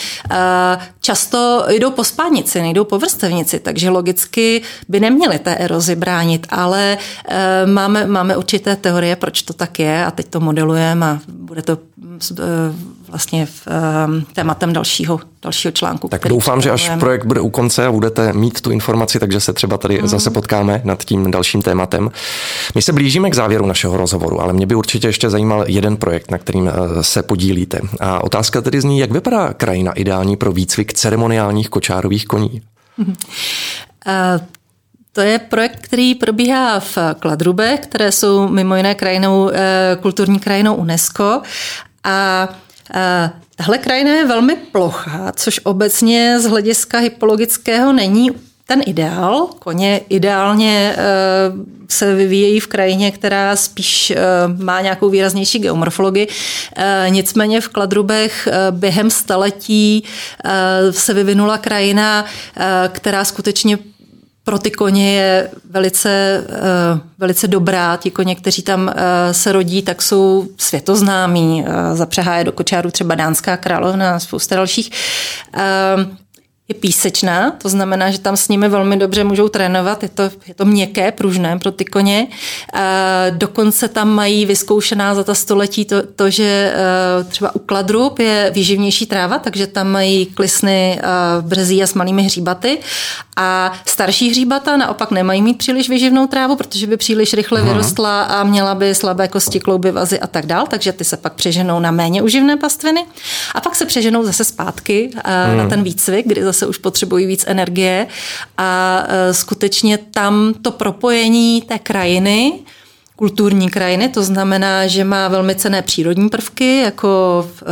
často 1.02 1.66
jdou 1.70 1.92
po 1.92 2.04
spádnici, 2.04 2.62
nejdou 2.62 2.84
po 2.84 3.00
vrstevnici, 3.00 3.60
takže 3.60 3.90
logicky 3.90 4.62
by 4.90 5.00
neměly 5.00 5.40
té 5.40 5.56
erozi 5.56 5.96
bránit, 5.96 6.48
ale 6.50 6.98
e, 7.28 7.66
máme, 7.66 8.06
máme 8.06 8.38
určité 8.38 8.76
teorie, 8.76 9.16
proč 9.16 9.42
to 9.42 9.54
tak 9.54 9.80
je 9.80 10.06
a 10.06 10.12
teď 10.12 10.28
to 10.30 10.40
modelujeme 10.40 11.06
a 11.06 11.20
bude 11.28 11.62
to 11.62 11.74
e, 11.74 12.46
vlastně 13.10 13.46
v, 13.46 13.68
um, 14.08 14.26
tématem 14.34 14.74
dalšího, 14.74 15.20
dalšího 15.42 15.72
článku. 15.72 16.08
Tak 16.08 16.28
doufám, 16.28 16.62
že 16.62 16.72
až 16.72 16.92
projekt 17.00 17.26
bude 17.26 17.42
u 17.42 17.50
konce 17.50 17.86
a 17.86 17.92
budete 17.92 18.34
mít 18.34 18.62
tu 18.62 18.72
informaci, 18.72 19.20
takže 19.20 19.40
se 19.40 19.54
třeba 19.54 19.78
tady 19.78 20.02
mm. 20.02 20.08
zase 20.08 20.30
potkáme 20.30 20.82
nad 20.84 21.04
tím 21.04 21.32
dalším 21.32 21.62
tématem. 21.62 22.12
My 22.76 22.82
se 22.82 22.94
blížíme 22.94 23.30
k 23.30 23.36
závěru 23.36 23.66
našeho 23.66 23.98
rozhovoru, 23.98 24.42
ale 24.42 24.54
mě 24.54 24.66
by 24.66 24.76
určitě 24.76 25.08
ještě 25.08 25.30
zajímal 25.30 25.66
jeden 25.68 25.98
projekt, 25.98 26.32
na 26.32 26.38
kterým 26.38 26.68
eh, 26.68 27.04
se 27.04 27.24
podílíte. 27.24 27.80
A 28.00 28.24
otázka 28.24 28.62
tedy 28.62 28.82
zní, 28.82 29.00
jak 29.00 29.12
vypadá 29.12 29.54
krajina 29.54 29.92
ideální 29.92 30.38
pro 30.38 30.52
výcvik 30.52 30.94
ceremoniálních 30.94 31.70
kočárových 31.70 32.26
koní? 32.26 32.62
Uh, 32.98 33.06
to 35.14 35.22
je 35.22 35.40
projekt, 35.40 35.80
který 35.82 36.16
probíhá 36.16 36.80
v 36.80 36.98
Kladrube, 37.20 37.78
které 37.78 38.12
jsou 38.12 38.48
mimo 38.48 38.76
jiné 38.76 38.96
krajinou, 38.96 39.50
eh, 39.54 39.98
kulturní 40.02 40.40
krajinou 40.40 40.76
UNESCO. 40.76 41.42
A 42.04 42.48
Tahle 43.56 43.78
krajina 43.78 44.12
je 44.12 44.26
velmi 44.26 44.56
plochá, 44.56 45.32
což 45.36 45.60
obecně 45.64 46.40
z 46.40 46.46
hlediska 46.46 47.00
hypologického 47.00 47.94
není 47.94 48.32
ten 48.70 48.82
ideál. 48.86 49.48
Koně 49.60 50.02
ideálně 50.10 50.96
eh, 50.98 51.02
se 51.90 52.16
vyvíjejí 52.16 52.60
v 52.60 52.68
krajině, 52.68 53.12
která 53.12 53.56
spíš 53.56 54.12
eh, 54.12 54.18
má 54.64 54.82
nějakou 54.82 55.10
výraznější 55.10 55.60
geomorfologii. 55.60 56.28
Eh, 56.76 57.06
nicméně 57.10 57.62
v 57.62 57.68
Kladrubech 57.68 58.48
během 58.72 59.10
staletí 59.10 60.04
se 60.92 61.14
vyvinula 61.14 61.58
krajina, 61.58 62.26
která 62.92 63.26
skutečně 63.26 63.78
pro 64.50 64.60
ty 64.60 64.72
koně 64.72 65.14
je 65.14 65.50
velice, 65.70 66.44
velice 67.18 67.48
dobrá. 67.48 67.98
Ti 67.98 68.12
koně, 68.12 68.36
kteří 68.36 68.62
tam 68.62 68.94
se 69.32 69.52
rodí, 69.52 69.82
tak 69.82 70.02
jsou 70.02 70.48
světoznámí. 70.58 71.66
Zapřehá 71.94 72.38
je 72.38 72.44
do 72.44 72.52
kočáru 72.52 72.92
třeba 72.92 73.16
dánská 73.16 73.58
královna 73.58 74.16
a 74.16 74.20
spousta 74.20 74.56
dalších 74.56 74.92
je 76.70 76.76
písečná, 76.76 77.52
to 77.52 77.70
znamená, 77.70 78.12
že 78.12 78.20
tam 78.20 78.38
s 78.38 78.48
nimi 78.48 78.70
velmi 78.70 78.98
dobře 78.98 79.24
můžou 79.24 79.50
trénovat, 79.50 80.04
je 80.04 80.10
to, 80.10 80.24
je 80.24 80.54
to 80.56 80.66
měkké, 80.66 81.12
pružné 81.12 81.60
pro 81.60 81.72
ty 81.72 81.86
koně. 81.86 82.28
E, 82.74 83.32
dokonce 83.32 83.88
tam 83.88 84.10
mají 84.10 84.46
vyzkoušená 84.46 85.16
za 85.16 85.24
ta 85.24 85.34
století 85.34 85.86
to, 85.86 85.96
to 86.16 86.30
že 86.30 86.74
e, 86.76 87.24
třeba 87.24 87.56
u 87.56 87.60
kladrub 87.60 88.20
je 88.20 88.52
výživnější 88.54 89.06
tráva, 89.06 89.40
takže 89.40 89.68
tam 89.68 89.88
mají 89.88 90.26
klisny 90.26 91.00
e, 91.00 91.42
březí 91.42 91.84
a 91.84 91.88
s 91.88 91.94
malými 91.94 92.24
hříbaty 92.24 92.78
a 93.38 93.72
starší 93.86 94.30
hříbata 94.30 94.78
naopak 94.78 95.12
nemají 95.12 95.42
mít 95.42 95.58
příliš 95.58 95.90
vyživnou 95.90 96.28
trávu, 96.28 96.56
protože 96.56 96.88
by 96.88 96.98
příliš 96.98 97.34
rychle 97.34 97.60
Aha. 97.60 97.70
vyrostla 97.70 98.24
a 98.24 98.44
měla 98.44 98.76
by 98.76 98.96
slabé 98.96 99.28
kosti, 99.28 99.60
klouby, 99.60 99.92
vazy 99.92 100.20
a 100.20 100.28
tak 100.28 100.46
dál, 100.46 100.68
takže 100.68 100.94
ty 100.94 101.04
se 101.04 101.18
pak 101.18 101.34
přeženou 101.34 101.80
na 101.80 101.92
méně 101.92 102.22
uživné 102.22 102.58
pastviny 102.58 103.06
a 103.56 103.62
pak 103.62 103.76
se 103.76 103.86
přeženou 103.86 104.24
zase 104.24 104.44
zpátky 104.44 105.12
hmm. 105.14 105.58
na 105.58 105.70
ten 105.70 105.84
výcvik, 105.84 106.28
kdy 106.28 106.44
zase 106.44 106.59
už 106.68 106.78
potřebují 106.78 107.26
víc 107.26 107.44
energie 107.48 108.08
a 108.58 109.04
e, 109.08 109.34
skutečně 109.34 109.98
tam 109.98 110.54
to 110.62 110.72
propojení 110.72 111.62
té 111.62 111.80
krajiny, 111.80 112.54
kulturní 113.16 113.70
krajiny, 113.70 114.10
to 114.10 114.24
znamená, 114.24 114.88
že 114.88 115.04
má 115.04 115.28
velmi 115.28 115.56
cené 115.56 115.82
přírodní 115.82 116.30
prvky, 116.30 116.82
jako 116.82 117.48
e, 117.62 117.66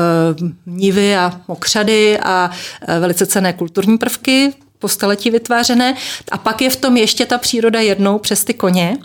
nivy 0.66 1.16
a 1.16 1.42
mokřady 1.48 2.20
a 2.20 2.52
e, 2.88 3.00
velice 3.00 3.26
cené 3.26 3.54
kulturní 3.54 3.98
prvky, 3.98 4.54
po 4.80 4.88
staletí 4.88 5.32
vytvářené. 5.32 5.96
A 6.32 6.38
pak 6.38 6.62
je 6.62 6.70
v 6.70 6.76
tom 6.76 6.98
ještě 6.98 7.26
ta 7.26 7.38
příroda 7.38 7.80
jednou 7.80 8.20
přes 8.20 8.44
ty 8.44 8.54
koně, 8.54 8.98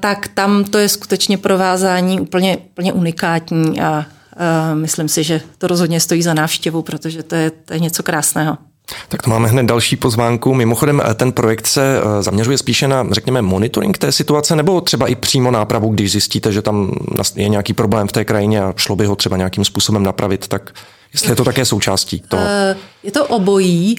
tak 0.00 0.28
tam 0.28 0.64
to 0.64 0.78
je 0.78 0.88
skutečně 0.88 1.38
provázání 1.38 2.20
úplně, 2.20 2.56
úplně 2.56 2.92
unikátní 2.92 3.80
a 3.80 4.06
myslím 4.74 5.08
si, 5.08 5.24
že 5.24 5.40
to 5.58 5.66
rozhodně 5.66 6.00
stojí 6.00 6.22
za 6.22 6.34
návštěvu, 6.34 6.82
protože 6.82 7.22
to 7.22 7.34
je, 7.34 7.50
to 7.50 7.74
je 7.74 7.80
něco 7.80 8.02
krásného. 8.02 8.58
Tak 9.08 9.22
to 9.22 9.30
máme 9.30 9.48
hned 9.48 9.66
další 9.66 9.96
pozvánku. 9.96 10.54
Mimochodem, 10.54 11.02
eh, 11.04 11.14
ten 11.14 11.32
projekt 11.32 11.66
se 11.66 11.98
eh, 11.98 12.22
zaměřuje 12.22 12.58
spíše 12.58 12.88
na, 12.88 13.06
řekněme, 13.10 13.42
monitoring 13.42 13.98
té 13.98 14.12
situace, 14.12 14.56
nebo 14.56 14.80
třeba 14.80 15.06
i 15.06 15.14
přímo 15.14 15.50
nápravu, 15.50 15.88
když 15.88 16.12
zjistíte, 16.12 16.52
že 16.52 16.62
tam 16.62 16.92
je 17.34 17.48
nějaký 17.48 17.72
problém 17.72 18.08
v 18.08 18.12
té 18.12 18.24
krajině 18.24 18.62
a 18.62 18.74
šlo 18.76 18.96
by 18.96 19.06
ho 19.06 19.16
třeba 19.16 19.36
nějakým 19.36 19.64
způsobem 19.64 20.02
napravit, 20.02 20.48
tak 20.48 20.72
jestli 21.16 21.32
je 21.32 21.36
to 21.36 21.44
také 21.44 21.64
součástí 21.64 22.22
toho. 22.28 22.42
Eh, 22.46 22.76
je 23.02 23.12
to 23.12 23.26
obojí 23.26 23.96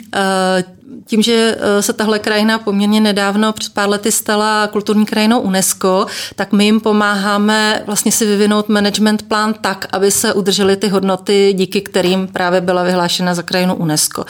tím, 1.06 1.22
že 1.22 1.58
eh, 1.60 1.82
se 1.82 1.94
tahle 1.94 2.20
krajina 2.20 2.60
poměrně 2.60 3.02
nedávno 3.02 3.54
před 3.54 3.74
pár 3.74 3.90
lety 3.90 4.12
stala 4.12 4.68
kulturní 4.68 5.06
krajinou 5.06 5.40
UNESCO, 5.40 6.06
tak 6.36 6.52
my 6.52 6.66
jim 6.66 6.80
pomáháme 6.80 7.84
vlastně 7.86 8.12
si 8.12 8.26
vyvinout 8.26 8.70
management 8.70 9.24
plán 9.24 9.54
tak, 9.62 9.86
aby 9.92 10.12
se 10.12 10.34
udržely 10.34 10.76
ty 10.76 10.88
hodnoty, 10.88 11.54
díky 11.54 11.82
kterým 11.82 12.28
právě 12.28 12.62
byla 12.62 12.84
vyhlášena 12.84 13.36
za 13.36 13.44
krajinu 13.44 13.76
UNESCO. 13.76 14.26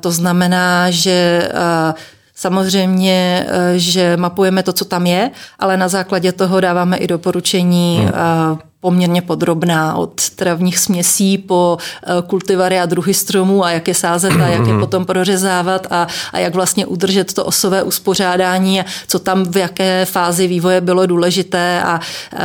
To 0.00 0.10
znamená, 0.10 0.90
že 0.90 1.48
eh, 1.54 1.94
Samozřejmě, 2.34 3.46
eh, 3.48 3.78
že 3.78 4.16
mapujeme 4.16 4.62
to, 4.62 4.72
co 4.72 4.84
tam 4.84 5.06
je, 5.06 5.30
ale 5.58 5.76
na 5.76 5.88
základě 5.88 6.32
toho 6.32 6.60
dáváme 6.60 6.96
i 6.96 7.06
doporučení 7.06 7.98
hmm 8.00 8.69
poměrně 8.80 9.22
podrobná 9.22 9.94
od 9.94 10.30
travních 10.30 10.78
směsí 10.78 11.38
po 11.38 11.78
eh, 12.02 12.12
kultivary 12.26 12.78
a 12.78 12.86
druhy 12.86 13.14
stromů 13.14 13.64
a 13.64 13.70
jak 13.70 13.88
je 13.88 13.94
sázet 13.94 14.32
a 14.32 14.46
jak 14.46 14.66
je 14.66 14.72
mhm. 14.72 14.80
potom 14.80 15.06
prořezávat 15.06 15.86
a, 15.90 16.06
a 16.32 16.38
jak 16.38 16.54
vlastně 16.54 16.86
udržet 16.86 17.32
to 17.32 17.44
osové 17.44 17.82
uspořádání 17.82 18.80
a 18.80 18.84
co 19.06 19.18
tam 19.18 19.44
v 19.44 19.56
jaké 19.56 20.04
fázi 20.04 20.46
vývoje 20.46 20.80
bylo 20.80 21.06
důležité 21.06 21.82
a, 21.82 21.90
a 21.90 22.00
eh, 22.32 22.40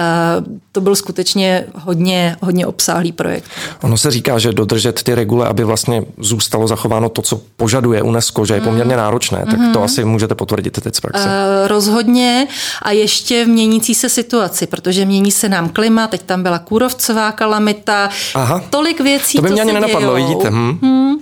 to 0.72 0.82
byl 0.82 0.96
skutečně 0.96 1.66
hodně, 1.76 2.36
hodně 2.42 2.68
obsáhlý 2.68 3.12
projekt. 3.12 3.52
Ono 3.82 3.98
se 3.98 4.12
říká, 4.12 4.40
že 4.40 4.54
dodržet 4.54 5.04
ty 5.04 5.16
regule, 5.16 5.48
aby 5.48 5.64
vlastně 5.64 6.04
zůstalo 6.18 6.68
zachováno 6.68 7.10
to, 7.10 7.22
co 7.22 7.42
požaduje 7.56 8.02
UNESCO, 8.02 8.46
že 8.46 8.54
je 8.54 8.62
poměrně 8.62 8.98
náročné, 8.98 9.38
tak 9.38 9.56
to 9.56 9.80
mhm. 9.80 9.84
asi 9.84 10.06
můžete 10.06 10.36
potvrdit 10.36 10.82
teď 10.82 10.96
z 10.96 11.00
praxe. 11.00 11.26
Uh, 11.26 11.68
rozhodně 11.68 12.48
a 12.82 12.92
ještě 12.92 13.46
v 13.46 13.48
měnící 13.48 13.96
se 13.96 14.10
situaci, 14.10 14.68
protože 14.68 15.06
mění 15.06 15.32
se 15.32 15.50
nám 15.50 15.70
klima, 15.70 16.08
teď 16.08 16.25
tam 16.26 16.44
byla 16.44 16.60
kůrovcová 16.60 17.32
kalamita, 17.32 18.10
Aha. 18.36 18.64
tolik 18.70 19.00
věcí, 19.02 19.38
To 19.38 19.42
by 19.42 19.50
mě 19.50 19.62
ani 19.62 19.74
nenapadlo, 19.74 20.18
dějou. 20.18 20.28
vidíte. 20.28 20.50
Hm. 20.50 20.80
Hmm. 20.82 21.14
Uh, 21.16 21.20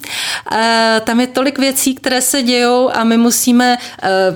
tam 1.04 1.20
je 1.20 1.28
tolik 1.28 1.60
věcí, 1.60 1.96
které 1.96 2.22
se 2.22 2.42
dějou 2.42 2.90
a 2.94 3.04
my 3.04 3.18
musíme 3.18 3.78
Eh, 4.04 4.36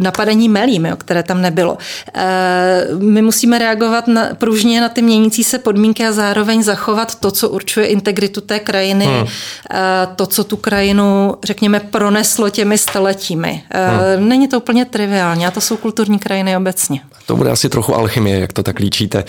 napadení 0.00 0.48
melím, 0.48 0.86
jo, 0.86 0.96
které 0.96 1.22
tam 1.22 1.42
nebylo. 1.42 1.78
Eh, 2.14 2.86
my 2.98 3.22
musíme 3.22 3.58
reagovat 3.58 4.08
na, 4.08 4.28
pružně 4.34 4.80
na 4.80 4.88
ty 4.88 5.02
měnící 5.02 5.44
se 5.44 5.58
podmínky 5.58 6.06
a 6.06 6.12
zároveň 6.12 6.62
zachovat 6.62 7.20
to, 7.20 7.30
co 7.30 7.48
určuje 7.48 7.86
integritu 7.86 8.40
té 8.40 8.60
krajiny, 8.60 9.04
hmm. 9.04 9.26
Eh, 9.70 10.08
to, 10.16 10.26
co 10.26 10.44
tu 10.44 10.56
krajinu, 10.56 11.34
řekněme, 11.44 11.80
proneslo 11.80 12.50
těmi 12.50 12.78
staletími. 12.78 13.62
Hmm. 13.70 14.28
Není 14.28 14.48
to 14.48 14.56
úplně 14.56 14.84
triviální 14.84 15.46
a 15.46 15.50
to 15.50 15.60
jsou 15.60 15.76
kulturní 15.76 16.18
krajiny 16.18 16.56
obecně. 16.56 17.00
To 17.26 17.36
bude 17.36 17.50
asi 17.50 17.68
trochu 17.68 17.94
alchymie, 17.94 18.40
jak 18.40 18.52
to 18.52 18.62
tak 18.62 18.78
líčíte. 18.78 19.24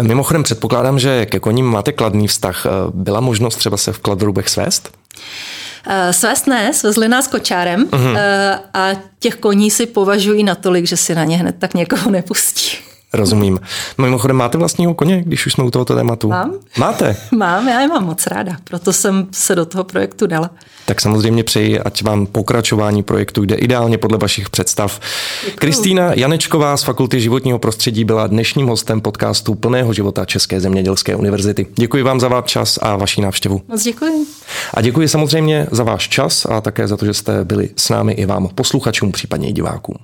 Mimochodem 0.00 0.42
předpokládám, 0.42 0.98
že 0.98 1.26
ke 1.26 1.40
koním 1.40 1.66
máte 1.66 1.92
kladný 1.92 2.28
vztah. 2.28 2.66
Byla 2.94 3.20
možnost 3.20 3.56
třeba 3.56 3.76
se 3.76 3.92
v 3.92 3.98
Kladrubech 3.98 4.48
svést? 4.48 4.90
Eh, 5.86 6.12
svést 6.12 6.46
ne, 6.46 6.72
svezli 6.72 7.08
nás 7.08 7.26
kočárem 7.26 7.84
uh-huh. 7.84 8.16
a 8.74 8.88
těch 9.18 9.34
koní 9.34 9.70
si 9.70 9.86
považují 9.86 10.44
natolik, 10.44 10.86
že 10.86 10.96
si 10.96 11.14
na 11.14 11.24
ně 11.24 11.36
hned 11.36 11.56
tak 11.58 11.74
někoho 11.74 12.10
nepustí. 12.10 12.89
Rozumím. 13.12 13.60
Mimochodem, 13.98 14.36
máte 14.36 14.58
vlastního 14.58 14.94
koně, 14.94 15.22
když 15.22 15.46
už 15.46 15.52
jsme 15.52 15.64
u 15.64 15.70
tohoto 15.70 15.94
tématu? 15.94 16.28
Mám. 16.28 16.54
Máte? 16.78 17.16
mám, 17.36 17.68
já 17.68 17.80
je 17.80 17.88
mám 17.88 18.04
moc 18.04 18.26
ráda, 18.26 18.56
proto 18.64 18.92
jsem 18.92 19.26
se 19.32 19.54
do 19.54 19.66
toho 19.66 19.84
projektu 19.84 20.26
dala. 20.26 20.50
Tak 20.86 21.00
samozřejmě 21.00 21.44
přeji, 21.44 21.80
ať 21.80 22.02
vám 22.02 22.26
pokračování 22.26 23.02
projektu 23.02 23.42
jde 23.42 23.54
ideálně 23.54 23.98
podle 23.98 24.18
vašich 24.18 24.50
představ. 24.50 25.00
Kristýna 25.54 26.12
Janečková 26.14 26.76
z 26.76 26.82
Fakulty 26.82 27.20
životního 27.20 27.58
prostředí 27.58 28.04
byla 28.04 28.26
dnešním 28.26 28.66
hostem 28.66 29.00
podcastu 29.00 29.54
Plného 29.54 29.92
života 29.92 30.24
České 30.24 30.60
zemědělské 30.60 31.16
univerzity. 31.16 31.66
Děkuji 31.76 32.02
vám 32.02 32.20
za 32.20 32.28
váš 32.28 32.44
čas 32.44 32.78
a 32.82 32.96
vaši 32.96 33.20
návštěvu. 33.20 33.62
Moc 33.68 33.82
děkuji. 33.82 34.26
A 34.74 34.80
děkuji 34.80 35.08
samozřejmě 35.08 35.66
za 35.70 35.84
váš 35.84 36.08
čas 36.08 36.46
a 36.46 36.60
také 36.60 36.88
za 36.88 36.96
to, 36.96 37.04
že 37.04 37.14
jste 37.14 37.44
byli 37.44 37.70
s 37.76 37.88
námi 37.88 38.12
i 38.12 38.26
vám 38.26 38.48
posluchačům, 38.48 39.12
případně 39.12 39.48
i 39.48 39.52
divákům. 39.52 39.96